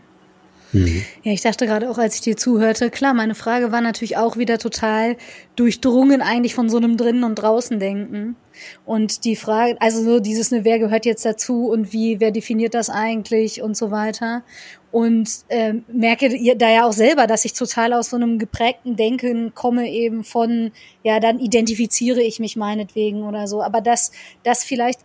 [0.74, 1.04] Mhm.
[1.24, 4.38] Ja, ich dachte gerade auch, als ich dir zuhörte, klar, meine Frage war natürlich auch
[4.38, 5.16] wieder total
[5.56, 8.36] durchdrungen eigentlich von so einem drinnen und draußen denken.
[8.86, 12.74] Und die Frage, also so dieses, ne, wer gehört jetzt dazu und wie, wer definiert
[12.74, 14.44] das eigentlich und so weiter.
[14.92, 19.54] Und äh, merke da ja auch selber, dass ich total aus so einem geprägten Denken
[19.54, 20.72] komme eben von,
[21.04, 23.62] ja, dann identifiziere ich mich meinetwegen oder so.
[23.62, 24.12] Aber das,
[24.44, 25.02] das vielleicht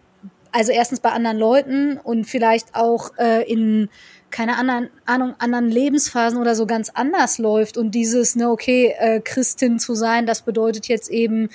[0.52, 3.88] also erstens bei anderen Leuten und vielleicht auch äh, in
[4.30, 9.20] keine anderen Ahnung anderen Lebensphasen oder so ganz anders läuft und dieses ne okay äh,
[9.20, 11.48] Christin zu sein das bedeutet jetzt eben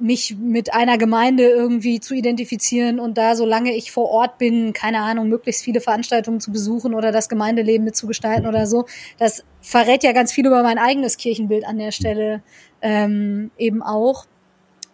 [0.00, 5.00] mich mit einer Gemeinde irgendwie zu identifizieren und da, solange ich vor Ort bin, keine
[5.00, 8.86] Ahnung, möglichst viele Veranstaltungen zu besuchen oder das Gemeindeleben mitzugestalten oder so,
[9.18, 12.42] das verrät ja ganz viel über mein eigenes Kirchenbild an der Stelle
[12.82, 14.26] ähm, eben auch.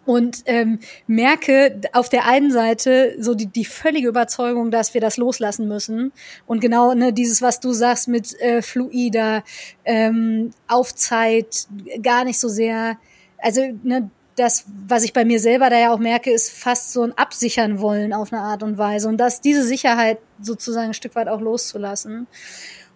[0.05, 5.17] Und ähm, merke auf der einen Seite so die, die völlige Überzeugung, dass wir das
[5.17, 6.11] loslassen müssen.
[6.45, 9.43] Und genau ne, dieses, was du sagst mit äh, fluider,
[9.83, 11.67] ähm, auf Zeit,
[12.03, 12.99] gar nicht so sehr,
[13.39, 17.03] also ne, das, was ich bei mir selber da ja auch merke, ist fast so
[17.03, 21.15] ein Absichern wollen auf eine Art und Weise und das diese Sicherheit sozusagen ein Stück
[21.15, 22.27] weit auch loszulassen.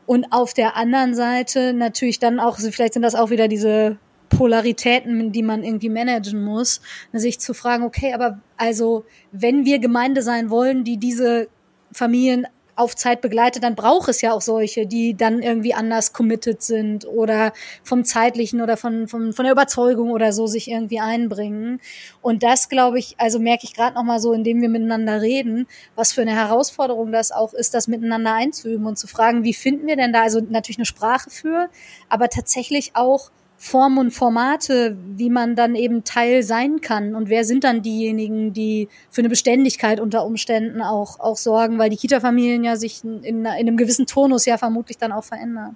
[0.05, 3.97] Und auf der anderen Seite natürlich dann auch, vielleicht sind das auch wieder diese
[4.29, 6.81] Polaritäten, die man irgendwie managen muss,
[7.13, 11.47] sich zu fragen, okay, aber also wenn wir Gemeinde sein wollen, die diese
[11.91, 12.47] Familien
[12.79, 17.05] auf Zeit begleitet, dann braucht es ja auch solche, die dann irgendwie anders committed sind
[17.05, 17.51] oder
[17.83, 21.81] vom zeitlichen oder von, von, von der Überzeugung oder so sich irgendwie einbringen.
[22.21, 25.67] Und das, glaube ich, also merke ich gerade noch mal so, indem wir miteinander reden,
[25.95, 29.85] was für eine Herausforderung das auch ist, das miteinander einzuüben und zu fragen, wie finden
[29.87, 31.69] wir denn da, also natürlich eine Sprache für,
[32.07, 33.29] aber tatsächlich auch
[33.61, 38.53] Formen und Formate, wie man dann eben Teil sein kann und wer sind dann diejenigen,
[38.53, 43.21] die für eine Beständigkeit unter Umständen auch, auch sorgen, weil die Kita-Familien ja sich in,
[43.21, 45.75] in einem gewissen Turnus ja vermutlich dann auch verändern.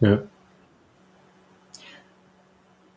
[0.00, 0.22] Ja.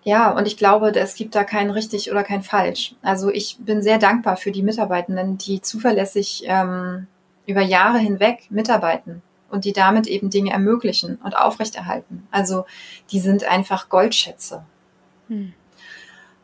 [0.04, 2.96] Ja, und ich glaube, es gibt da kein richtig oder kein falsch.
[3.02, 7.08] Also ich bin sehr dankbar für die Mitarbeitenden, die zuverlässig ähm,
[7.46, 12.28] über Jahre hinweg mitarbeiten und die damit eben Dinge ermöglichen und aufrechterhalten.
[12.32, 12.66] Also
[13.12, 14.64] die sind einfach Goldschätze.
[15.28, 15.54] Hm.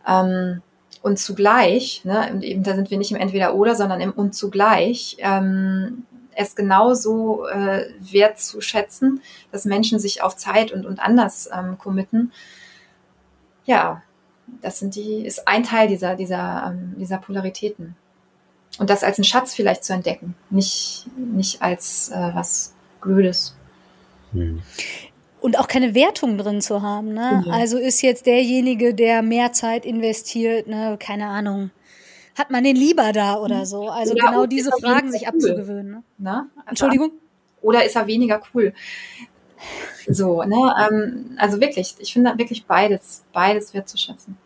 [0.08, 0.62] Ähm,
[1.02, 5.18] und zugleich, ne, und eben da sind wir nicht im Entweder-Oder, sondern im Und zugleich,
[5.20, 11.50] ähm, es genauso äh, wert zu schätzen, dass Menschen sich auf Zeit und, und anders
[11.54, 12.32] ähm, committen.
[13.66, 14.02] Ja,
[14.62, 17.96] das sind die, ist ein Teil dieser, dieser, ähm, dieser Polaritäten.
[18.80, 22.73] Und das als einen Schatz vielleicht zu entdecken, nicht, nicht als äh, was
[23.04, 23.56] Blödes.
[24.32, 24.62] Hm.
[25.42, 27.14] Und auch keine Wertung drin zu haben.
[27.14, 27.44] Ne?
[27.46, 27.54] Ja.
[27.54, 31.72] Also ist jetzt derjenige, der mehr Zeit investiert, ne, keine Ahnung,
[32.36, 33.90] hat man den lieber da oder so?
[33.90, 35.28] Also oder genau diese Fragen sich cool.
[35.28, 35.92] abzugewöhnen.
[35.92, 36.04] Ne?
[36.18, 36.50] Ne?
[36.56, 37.12] Also Entschuldigung?
[37.62, 38.74] Oder ist er weniger cool?
[40.08, 40.74] So, ne?
[40.82, 44.38] Ähm, also wirklich, ich finde wirklich beides, beides wertzuschätzen.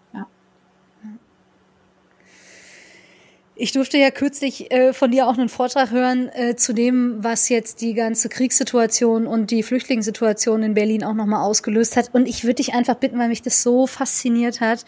[3.59, 7.49] Ich durfte ja kürzlich äh, von dir auch einen Vortrag hören äh, zu dem, was
[7.49, 12.13] jetzt die ganze Kriegssituation und die Flüchtlingssituation in Berlin auch nochmal ausgelöst hat.
[12.13, 14.85] Und ich würde dich einfach bitten, weil mich das so fasziniert hat,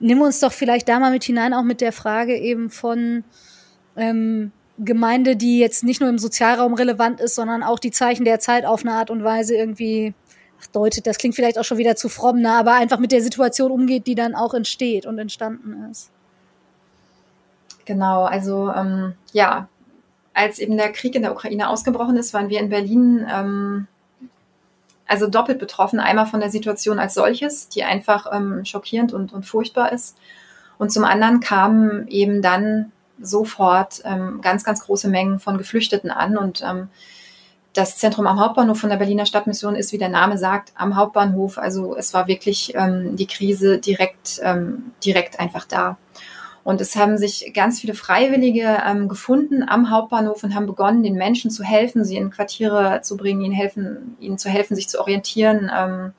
[0.00, 3.22] nimm uns doch vielleicht da mal mit hinein, auch mit der Frage eben von
[3.96, 8.40] ähm, Gemeinde, die jetzt nicht nur im Sozialraum relevant ist, sondern auch die Zeichen der
[8.40, 10.14] Zeit auf eine Art und Weise irgendwie
[10.58, 11.06] ach, deutet.
[11.06, 12.52] Das klingt vielleicht auch schon wieder zu fromm, ne?
[12.52, 16.12] aber einfach mit der Situation umgeht, die dann auch entsteht und entstanden ist.
[17.86, 19.68] Genau, also ähm, ja,
[20.34, 23.86] als eben der Krieg in der Ukraine ausgebrochen ist, waren wir in Berlin ähm,
[25.06, 26.00] also doppelt betroffen.
[26.00, 30.18] Einmal von der Situation als solches, die einfach ähm, schockierend und, und furchtbar ist.
[30.78, 36.36] Und zum anderen kamen eben dann sofort ähm, ganz, ganz große Mengen von Geflüchteten an.
[36.36, 36.88] Und ähm,
[37.72, 41.56] das Zentrum am Hauptbahnhof von der Berliner Stadtmission ist, wie der Name sagt, am Hauptbahnhof.
[41.56, 45.96] Also es war wirklich ähm, die Krise direkt, ähm, direkt einfach da.
[46.66, 51.14] Und es haben sich ganz viele Freiwillige ähm, gefunden am Hauptbahnhof und haben begonnen, den
[51.14, 54.98] Menschen zu helfen, sie in Quartiere zu bringen, ihnen helfen, ihnen zu helfen, sich zu
[54.98, 56.12] orientieren, ähm,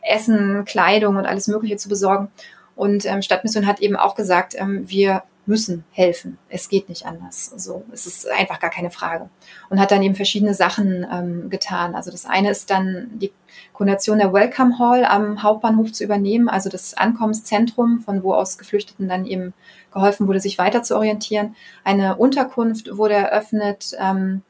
[0.00, 2.30] Essen, Kleidung und alles Mögliche zu besorgen.
[2.76, 6.38] Und ähm, Stadtmission hat eben auch gesagt, ähm, wir müssen helfen.
[6.48, 7.46] Es geht nicht anders.
[7.56, 9.30] So, es ist einfach gar keine Frage.
[9.68, 11.96] Und hat dann eben verschiedene Sachen ähm, getan.
[11.96, 13.32] Also das eine ist dann die
[13.72, 19.08] Koordination der Welcome Hall am Hauptbahnhof zu übernehmen, also das Ankommenszentrum, von wo aus Geflüchteten
[19.08, 19.54] dann eben
[19.92, 21.56] geholfen wurde, sich weiter zu orientieren.
[21.84, 23.96] Eine Unterkunft wurde eröffnet.
[23.98, 24.42] Ähm,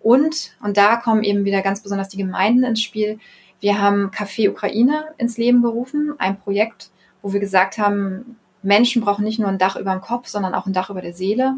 [0.00, 3.18] und, und da kommen eben wieder ganz besonders die Gemeinden ins Spiel.
[3.60, 6.90] Wir haben Café Ukraine ins Leben gerufen, ein Projekt,
[7.22, 10.66] wo wir gesagt haben, Menschen brauchen nicht nur ein Dach über dem Kopf, sondern auch
[10.66, 11.54] ein Dach über der Seele.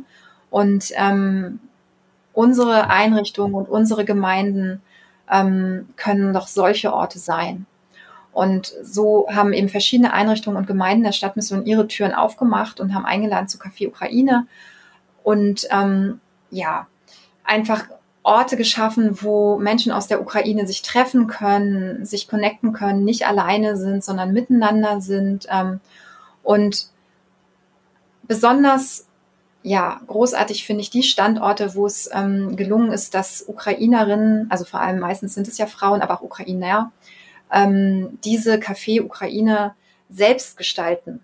[0.49, 1.61] Und ähm,
[2.33, 4.81] unsere Einrichtungen und unsere Gemeinden
[5.31, 7.66] ähm, können doch solche Orte sein.
[8.33, 13.05] Und so haben eben verschiedene Einrichtungen und Gemeinden der Stadtmission ihre Türen aufgemacht und haben
[13.05, 14.47] eingeladen zu Café Ukraine
[15.25, 16.87] und ähm, ja,
[17.45, 17.85] einfach
[18.23, 23.77] Orte geschaffen, wo Menschen aus der Ukraine sich treffen können, sich connecten können, nicht alleine
[23.77, 25.47] sind, sondern miteinander sind.
[25.51, 25.81] Ähm,
[26.43, 26.89] und
[28.23, 29.07] besonders
[29.63, 34.81] ja, großartig finde ich die Standorte, wo es ähm, gelungen ist, dass Ukrainerinnen, also vor
[34.81, 36.93] allem meistens sind es ja Frauen, aber auch Ukrainer,
[37.53, 39.75] ähm, diese Café Ukraine
[40.09, 41.21] selbst gestalten.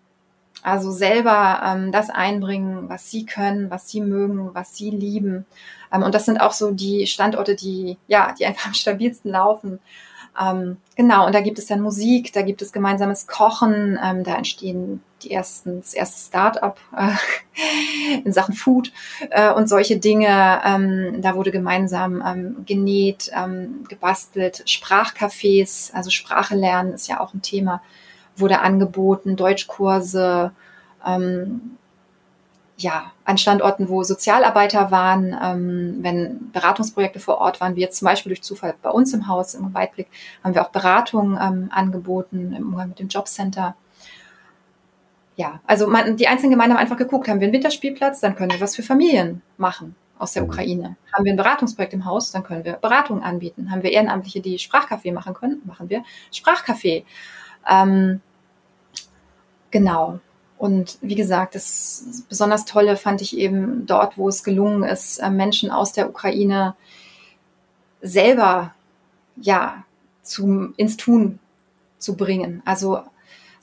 [0.62, 5.46] Also selber ähm, das einbringen, was sie können, was sie mögen, was sie lieben.
[5.92, 9.78] Ähm, und das sind auch so die Standorte, die, ja, die einfach am stabilsten laufen.
[10.38, 14.36] Ähm, genau, und da gibt es dann Musik, da gibt es gemeinsames Kochen, ähm, da
[14.36, 18.92] entstehen die ersten, das erste Start-up äh, in Sachen Food
[19.30, 20.60] äh, und solche Dinge.
[20.64, 27.34] Ähm, da wurde gemeinsam ähm, genäht, ähm, gebastelt, Sprachcafés, also Sprache lernen ist ja auch
[27.34, 27.82] ein Thema,
[28.36, 30.52] wurde angeboten, Deutschkurse,
[31.04, 31.76] ähm,
[32.78, 38.06] ja, an Standorten, wo Sozialarbeiter waren, ähm, wenn Beratungsprojekte vor Ort waren, wie jetzt zum
[38.06, 40.08] Beispiel durch Zufall bei uns im Haus im Weitblick,
[40.44, 43.74] haben wir auch Beratungen ähm, angeboten im Umgang mit dem Jobcenter.
[45.36, 48.52] Ja, also man, die einzelnen Gemeinden haben einfach geguckt, haben wir einen Winterspielplatz, dann können
[48.52, 49.94] wir was für Familien machen.
[50.18, 50.48] aus der mhm.
[50.48, 50.96] Ukraine.
[51.12, 53.70] Haben wir ein Beratungsprojekt im Haus, dann können wir Beratungen anbieten.
[53.70, 57.04] Haben wir Ehrenamtliche, die Sprachcafé machen können, machen wir Sprachcafé.
[57.68, 58.20] Ähm,
[59.70, 60.20] genau.
[60.58, 65.28] Und wie gesagt, das besonders Tolle fand ich eben dort, wo es gelungen ist, äh,
[65.28, 66.74] Menschen aus der Ukraine
[68.00, 68.74] selber
[69.36, 69.84] ja
[70.22, 71.38] zum ins Tun
[71.98, 72.62] zu bringen.
[72.64, 73.02] Also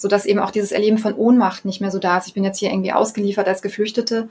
[0.03, 2.27] so dass eben auch dieses Erleben von Ohnmacht nicht mehr so da ist.
[2.27, 4.27] Ich bin jetzt hier irgendwie ausgeliefert als Geflüchtete,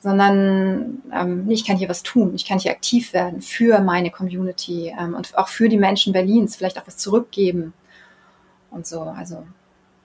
[0.00, 2.32] sondern ähm, ich kann hier was tun.
[2.34, 6.56] Ich kann hier aktiv werden für meine Community ähm, und auch für die Menschen Berlins,
[6.56, 7.72] vielleicht auch was zurückgeben
[8.72, 9.02] und so.
[9.02, 9.44] Also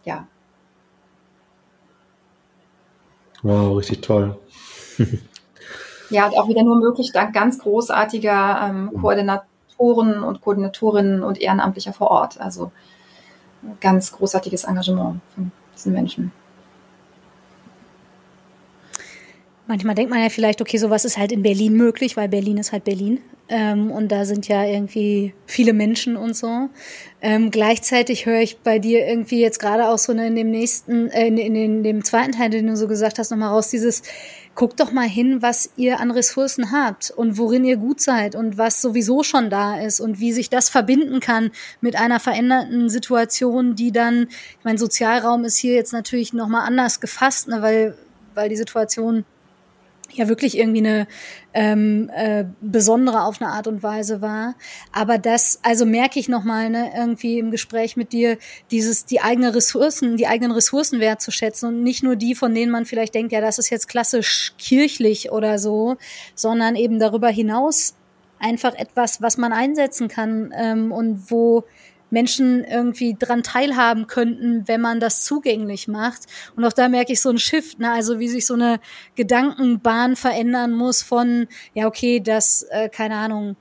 [0.06, 0.28] ja,
[3.42, 4.38] Wow, richtig toll.
[6.10, 9.02] ja, und auch wieder nur möglich dank ganz großartiger ähm, mhm.
[9.02, 12.40] Koordinatoren und Koordinatorinnen und Ehrenamtlicher vor Ort.
[12.40, 12.72] Also
[13.80, 16.32] ganz großartiges Engagement von diesen Menschen.
[19.68, 22.72] Manchmal denkt man ja vielleicht, okay, sowas ist halt in Berlin möglich, weil Berlin ist
[22.72, 23.20] halt Berlin.
[23.50, 26.70] Ähm, und da sind ja irgendwie viele Menschen und so.
[27.22, 31.28] Ähm, gleichzeitig höre ich bei dir irgendwie jetzt gerade auch so in dem nächsten, äh,
[31.28, 34.04] in, in, in, dem zweiten Teil, den du so gesagt hast, nochmal raus, dieses,
[34.56, 38.58] guckt doch mal hin, was ihr an Ressourcen habt und worin ihr gut seid und
[38.58, 43.76] was sowieso schon da ist und wie sich das verbinden kann mit einer veränderten Situation,
[43.76, 47.98] die dann, ich mein Sozialraum ist hier jetzt natürlich nochmal anders gefasst, ne, weil,
[48.34, 49.26] weil die Situation
[50.14, 51.08] ja wirklich irgendwie eine
[51.54, 54.56] ähm, äh, besondere auf eine Art und Weise war.
[54.92, 58.38] Aber das, also merke ich nochmal, ne, irgendwie im Gespräch mit dir,
[58.72, 62.86] dieses, die eigenen Ressourcen, die eigenen Ressourcen wertzuschätzen und nicht nur die, von denen man
[62.86, 65.98] vielleicht denkt, ja, das ist jetzt klassisch kirchlich oder so,
[66.36, 67.96] sondern eben darüber hinaus
[68.40, 71.64] einfach etwas, was man einsetzen kann ähm, und wo
[72.10, 76.24] Menschen irgendwie dran teilhaben könnten, wenn man das zugänglich macht.
[76.56, 77.92] Und auch da merke ich so ein Shift, ne?
[77.92, 78.80] also wie sich so eine
[79.16, 83.56] Gedankenbahn verändern muss von, ja, okay, das, äh, keine Ahnung,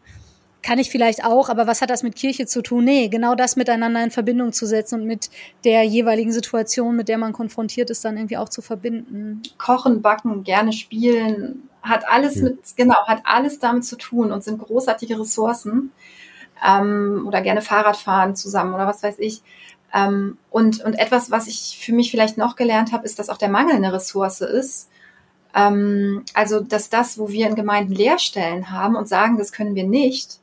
[0.66, 2.84] kann ich vielleicht auch, aber was hat das mit Kirche zu tun?
[2.84, 5.30] Nee, genau das miteinander in Verbindung zu setzen und mit
[5.64, 9.42] der jeweiligen Situation, mit der man konfrontiert ist, dann irgendwie auch zu verbinden.
[9.58, 14.58] Kochen, backen, gerne spielen, hat alles mit, genau, hat alles damit zu tun und sind
[14.58, 15.92] großartige Ressourcen
[16.64, 19.42] ähm, oder gerne Fahrrad fahren zusammen oder was weiß ich.
[19.94, 23.38] Ähm, und, und etwas, was ich für mich vielleicht noch gelernt habe, ist, dass auch
[23.38, 24.90] der Mangel eine Ressource ist.
[25.54, 29.84] Ähm, also, dass das, wo wir in Gemeinden Lehrstellen haben und sagen, das können wir
[29.86, 30.40] nicht,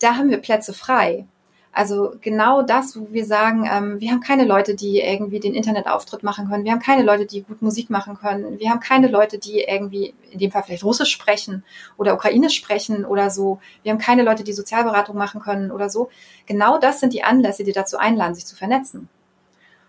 [0.00, 1.26] da haben wir Plätze frei.
[1.74, 6.22] Also genau das, wo wir sagen, ähm, wir haben keine Leute, die irgendwie den Internetauftritt
[6.22, 6.64] machen können.
[6.64, 8.60] Wir haben keine Leute, die gut Musik machen können.
[8.60, 11.64] Wir haben keine Leute, die irgendwie, in dem Fall vielleicht Russisch sprechen
[11.96, 13.58] oder Ukrainisch sprechen oder so.
[13.82, 16.10] Wir haben keine Leute, die Sozialberatung machen können oder so.
[16.46, 19.08] Genau das sind die Anlässe, die dazu einladen, sich zu vernetzen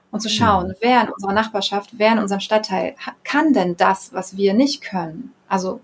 [0.10, 0.76] und zu schauen, mhm.
[0.80, 5.34] wer in unserer Nachbarschaft, wer in unserem Stadtteil kann denn das, was wir nicht können.
[5.48, 5.82] Also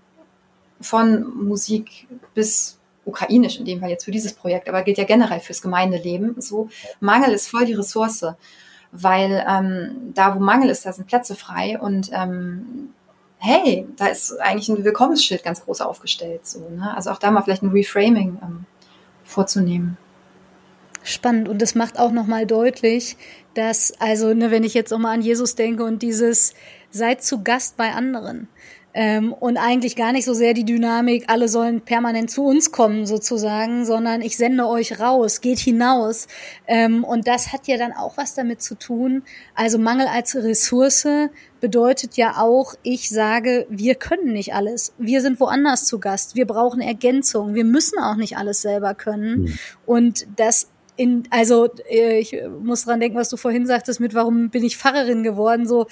[0.80, 5.40] von Musik bis ukrainisch in dem Fall jetzt für dieses Projekt, aber gilt ja generell
[5.40, 6.40] fürs Gemeindeleben.
[6.40, 6.68] So,
[7.00, 8.24] Mangel ist voll die Ressource,
[8.92, 12.90] weil ähm, da, wo Mangel ist, da sind Plätze frei und ähm,
[13.38, 16.46] hey, da ist eigentlich ein Willkommensschild ganz groß aufgestellt.
[16.46, 16.94] So, ne?
[16.94, 18.66] Also auch da mal vielleicht ein Reframing ähm,
[19.24, 19.96] vorzunehmen.
[21.02, 23.16] Spannend und das macht auch nochmal deutlich,
[23.54, 26.54] dass, also ne, wenn ich jetzt auch mal an Jesus denke und dieses
[26.90, 28.48] seid zu Gast bei anderen.
[28.94, 33.06] Ähm, und eigentlich gar nicht so sehr die Dynamik, alle sollen permanent zu uns kommen
[33.06, 36.26] sozusagen, sondern ich sende euch raus, geht hinaus.
[36.66, 39.22] Ähm, und das hat ja dann auch was damit zu tun.
[39.54, 41.06] Also Mangel als Ressource
[41.60, 44.92] bedeutet ja auch, ich sage, wir können nicht alles.
[44.98, 46.36] Wir sind woanders zu Gast.
[46.36, 47.54] Wir brauchen Ergänzung.
[47.54, 49.42] Wir müssen auch nicht alles selber können.
[49.42, 49.58] Mhm.
[49.86, 54.50] Und das in, also äh, ich muss dran denken, was du vorhin sagtest mit, warum
[54.50, 55.66] bin ich Pfarrerin geworden?
[55.66, 55.86] So,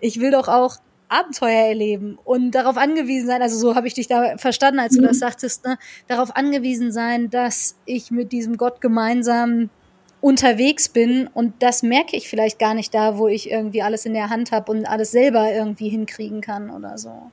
[0.00, 0.76] ich will doch auch
[1.08, 5.02] Abenteuer erleben und darauf angewiesen sein, also so habe ich dich da verstanden, als du
[5.02, 5.06] mhm.
[5.06, 5.78] das sagtest, ne,
[6.08, 9.70] darauf angewiesen sein, dass ich mit diesem Gott gemeinsam
[10.20, 14.14] unterwegs bin und das merke ich vielleicht gar nicht da, wo ich irgendwie alles in
[14.14, 17.30] der Hand habe und alles selber irgendwie hinkriegen kann oder so.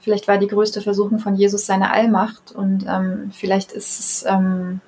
[0.00, 4.80] Vielleicht war die größte Versuchung von Jesus seine Allmacht und ähm, vielleicht ist es ähm,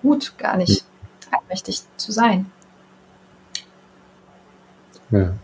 [0.00, 0.84] gut, gar nicht
[1.30, 2.46] allmächtig zu sein.
[5.10, 5.34] Ja.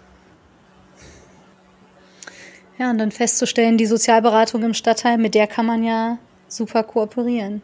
[2.79, 7.61] Ja, und dann festzustellen, die Sozialberatung im Stadtteil, mit der kann man ja super kooperieren.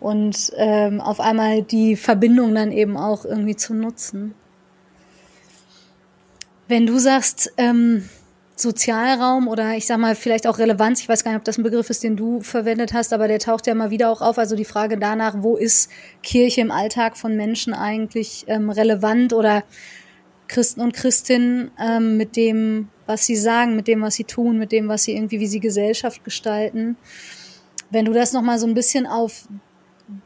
[0.00, 4.34] Und ähm, auf einmal die Verbindung dann eben auch irgendwie zu nutzen.
[6.68, 8.08] Wenn du sagst, ähm,
[8.56, 11.62] Sozialraum oder ich sag mal vielleicht auch Relevanz, ich weiß gar nicht, ob das ein
[11.62, 14.38] Begriff ist, den du verwendet hast, aber der taucht ja immer wieder auch auf.
[14.38, 15.90] Also die Frage danach, wo ist
[16.22, 19.62] Kirche im Alltag von Menschen eigentlich ähm, relevant oder
[20.48, 24.72] Christen und Christinnen ähm, mit dem, was sie sagen, mit dem, was sie tun, mit
[24.72, 26.96] dem, was sie irgendwie, wie sie Gesellschaft gestalten.
[27.90, 29.48] Wenn du das nochmal so ein bisschen auf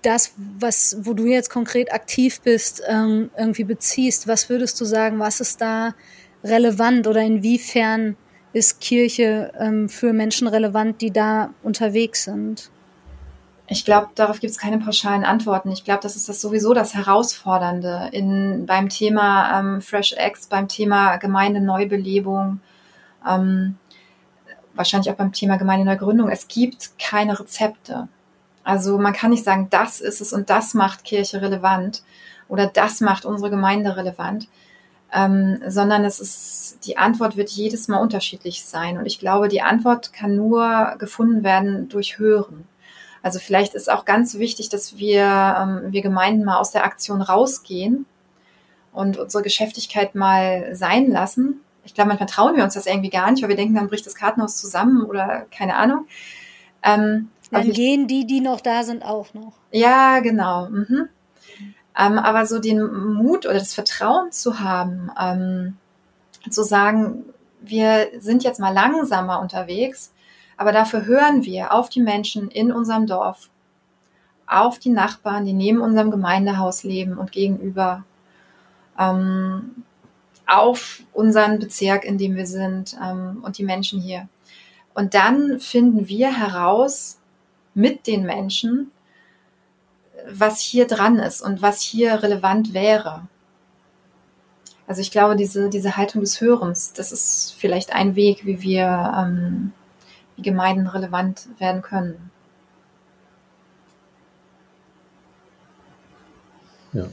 [0.02, 5.18] das, was, wo du jetzt konkret aktiv bist, ähm, irgendwie beziehst, was würdest du sagen,
[5.18, 5.94] was ist da
[6.44, 8.16] relevant oder inwiefern
[8.52, 12.70] ist Kirche ähm, für Menschen relevant, die da unterwegs sind?
[13.72, 15.70] Ich glaube, darauf gibt es keine pauschalen Antworten.
[15.70, 20.66] Ich glaube, das ist das sowieso das Herausfordernde in, beim Thema ähm, Fresh Eggs, beim
[20.66, 22.60] Thema Gemeindeneubelebung,
[23.28, 23.76] ähm,
[24.74, 26.28] wahrscheinlich auch beim Thema Gemeindeneugründung.
[26.28, 28.08] Es gibt keine Rezepte.
[28.64, 32.02] Also man kann nicht sagen, das ist es und das macht Kirche relevant
[32.48, 34.48] oder das macht unsere Gemeinde relevant,
[35.12, 38.98] ähm, sondern es ist, die Antwort wird jedes Mal unterschiedlich sein.
[38.98, 42.66] Und ich glaube, die Antwort kann nur gefunden werden durch Hören.
[43.22, 47.22] Also vielleicht ist auch ganz wichtig, dass wir, ähm, wir Gemeinden mal aus der Aktion
[47.22, 48.06] rausgehen
[48.92, 51.60] und unsere Geschäftigkeit mal sein lassen.
[51.84, 54.06] Ich glaube, manchmal trauen wir uns das irgendwie gar nicht, weil wir denken, dann bricht
[54.06, 56.06] das Kartenhaus zusammen oder keine Ahnung.
[56.82, 59.52] Ähm, dann ich, gehen die, die noch da sind, auch noch.
[59.72, 60.68] Ja, genau.
[60.68, 61.08] Mhm.
[61.98, 62.80] Ähm, aber so den
[63.14, 65.76] Mut oder das Vertrauen zu haben, ähm,
[66.48, 67.24] zu sagen,
[67.60, 70.12] wir sind jetzt mal langsamer unterwegs
[70.60, 73.48] aber dafür hören wir auf die Menschen in unserem Dorf,
[74.46, 78.04] auf die Nachbarn, die neben unserem Gemeindehaus leben und gegenüber,
[78.98, 79.84] ähm,
[80.50, 84.28] auf unseren Bezirk, in dem wir sind ähm, und die Menschen hier.
[84.94, 87.18] Und dann finden wir heraus
[87.74, 88.90] mit den Menschen,
[90.28, 93.26] was hier dran ist und was hier relevant wäre.
[94.86, 99.14] Also ich glaube, diese, diese Haltung des Hörens, das ist vielleicht ein Weg, wie wir
[99.16, 99.72] ähm,
[100.36, 102.30] die Gemeinden relevant werden können.
[106.92, 107.06] Ja.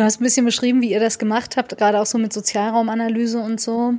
[0.00, 3.38] Du hast ein bisschen beschrieben, wie ihr das gemacht habt, gerade auch so mit Sozialraumanalyse
[3.38, 3.92] und so.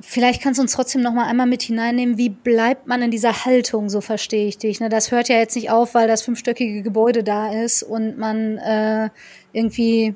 [0.00, 3.44] Vielleicht kannst du uns trotzdem noch mal einmal mit hineinnehmen, wie bleibt man in dieser
[3.44, 4.78] Haltung, so verstehe ich dich.
[4.78, 4.88] Ne?
[4.88, 9.10] Das hört ja jetzt nicht auf, weil das fünfstöckige Gebäude da ist und man äh,
[9.52, 10.14] irgendwie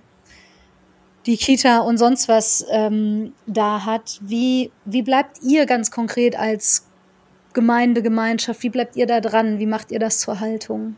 [1.27, 4.21] die Kita und sonst was ähm, da hat.
[4.23, 6.87] Wie, wie bleibt ihr ganz konkret als
[7.53, 9.59] Gemeinde, Gemeinschaft, wie bleibt ihr da dran?
[9.59, 10.95] Wie macht ihr das zur Haltung?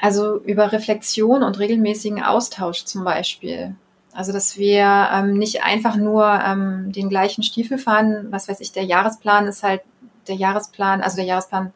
[0.00, 3.74] Also über Reflexion und regelmäßigen Austausch zum Beispiel.
[4.12, 8.72] Also dass wir ähm, nicht einfach nur ähm, den gleichen Stiefel fahren, was weiß ich,
[8.72, 9.82] der Jahresplan ist halt
[10.26, 11.72] der Jahresplan, also der Jahresplan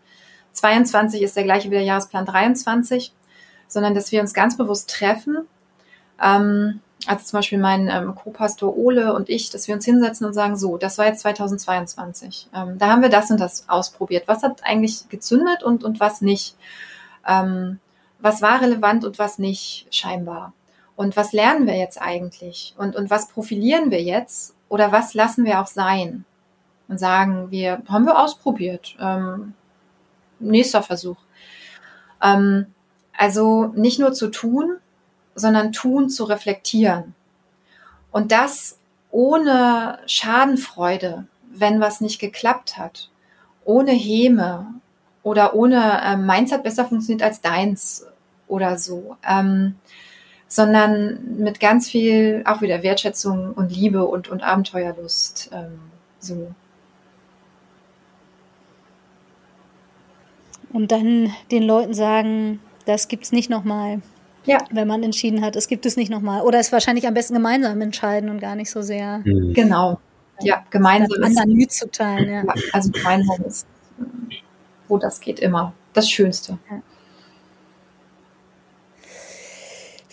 [0.53, 3.12] 22 ist der gleiche wie der Jahresplan 23,
[3.68, 5.47] sondern dass wir uns ganz bewusst treffen
[6.23, 10.35] ähm, also zum Beispiel mein ähm, Co-Pastor Ole und ich, dass wir uns hinsetzen und
[10.35, 12.49] sagen, so, das war jetzt 2022.
[12.55, 14.29] Ähm, da haben wir das und das ausprobiert.
[14.29, 16.55] Was hat eigentlich gezündet und, und was nicht?
[17.27, 17.81] Ähm,
[18.23, 20.53] was war relevant und was nicht, scheinbar?
[20.97, 22.75] Und was lernen wir jetzt eigentlich?
[22.79, 24.55] Und, und was profilieren wir jetzt?
[24.68, 26.25] Oder was lassen wir auch sein?
[26.89, 28.97] Und sagen, wir haben wir ausprobiert.
[29.01, 29.55] Ähm,
[30.39, 31.16] nächster Versuch.
[32.23, 32.66] Ähm,
[33.16, 34.77] also nicht nur zu tun,
[35.35, 37.14] sondern tun zu reflektieren.
[38.11, 38.79] Und das
[39.11, 43.11] ohne Schadenfreude, wenn was nicht geklappt hat,
[43.64, 44.66] ohne Häme
[45.23, 48.07] oder ohne äh, meins hat besser funktioniert als deins
[48.53, 49.77] oder so, ähm,
[50.47, 55.51] sondern mit ganz viel auch wieder Wertschätzung und Liebe und, und Abenteuerlust.
[55.53, 55.79] Ähm,
[56.19, 56.53] so.
[60.71, 64.03] Und dann den Leuten sagen, das gibt's nicht nochmal.
[64.45, 64.59] Ja.
[64.71, 66.43] Wenn man entschieden hat, es gibt es nicht nochmal.
[66.43, 69.23] Oder es wahrscheinlich am besten gemeinsam entscheiden und gar nicht so sehr.
[69.25, 69.55] Mhm.
[69.55, 69.99] Genau.
[70.43, 71.23] Ja, gemeinsam.
[71.23, 72.45] Anderen mitzuteilen, ja.
[72.45, 72.55] ja.
[72.73, 73.67] Also gemeinsam ist,
[74.89, 76.59] wo das geht, immer das Schönste.
[76.71, 76.83] Ja.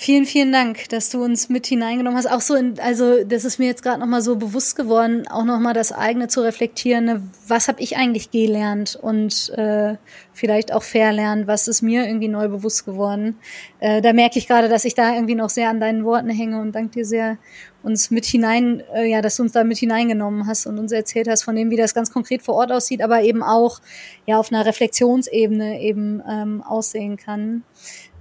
[0.01, 2.31] Vielen, vielen Dank, dass du uns mit hineingenommen hast.
[2.31, 5.73] Auch so, in, also das ist mir jetzt gerade nochmal so bewusst geworden, auch nochmal
[5.73, 7.03] das eigene zu reflektieren.
[7.03, 7.23] Ne?
[7.49, 9.97] Was habe ich eigentlich gelernt und äh,
[10.31, 11.47] vielleicht auch verlernt?
[11.47, 13.39] Was ist mir irgendwie neu bewusst geworden?
[13.81, 16.61] Äh, da merke ich gerade, dass ich da irgendwie noch sehr an deinen Worten hänge
[16.61, 17.37] und danke dir sehr,
[17.83, 21.27] uns mit hinein, äh, ja, dass du uns da mit hineingenommen hast und uns erzählt
[21.27, 23.79] hast von dem, wie das ganz konkret vor Ort aussieht, aber eben auch
[24.25, 27.63] ja auf einer Reflexionsebene eben ähm, aussehen kann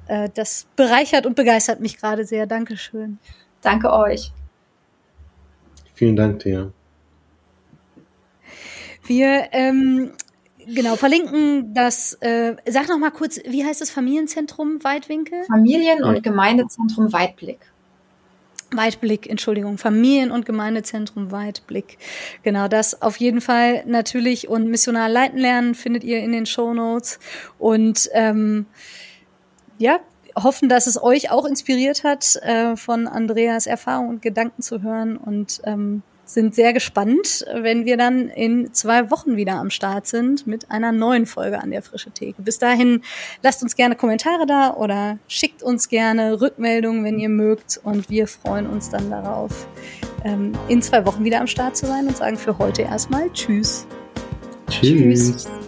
[0.08, 2.46] äh, das bereichert und begeistert mich gerade sehr.
[2.46, 3.18] Dankeschön.
[3.62, 4.32] Danke euch.
[5.94, 6.72] Vielen Dank dir.
[9.04, 10.12] Wir ähm,
[10.66, 12.14] genau verlinken das.
[12.20, 15.44] Äh, sag noch mal kurz, wie heißt das Familienzentrum Weitwinkel?
[15.44, 17.58] Familien- und Gemeindezentrum Weitblick.
[18.70, 21.96] Weitblick, Entschuldigung, Familien- und Gemeindezentrum Weitblick.
[22.42, 26.74] Genau, das auf jeden Fall natürlich und missionar leiten lernen findet ihr in den Show
[26.74, 27.18] Notes
[27.58, 28.66] und ähm,
[29.78, 30.00] ja,
[30.36, 35.16] hoffen, dass es euch auch inspiriert hat, äh, von Andreas Erfahrung und Gedanken zu hören.
[35.16, 40.46] Und ähm, sind sehr gespannt, wenn wir dann in zwei Wochen wieder am Start sind
[40.46, 42.42] mit einer neuen Folge an der Frische Theke.
[42.42, 43.02] Bis dahin
[43.42, 47.80] lasst uns gerne Kommentare da oder schickt uns gerne Rückmeldungen, wenn ihr mögt.
[47.82, 49.66] Und wir freuen uns dann darauf,
[50.24, 53.86] ähm, in zwei Wochen wieder am Start zu sein und sagen für heute erstmal Tschüss.
[54.68, 55.46] Tschüss.
[55.46, 55.67] Tschüss.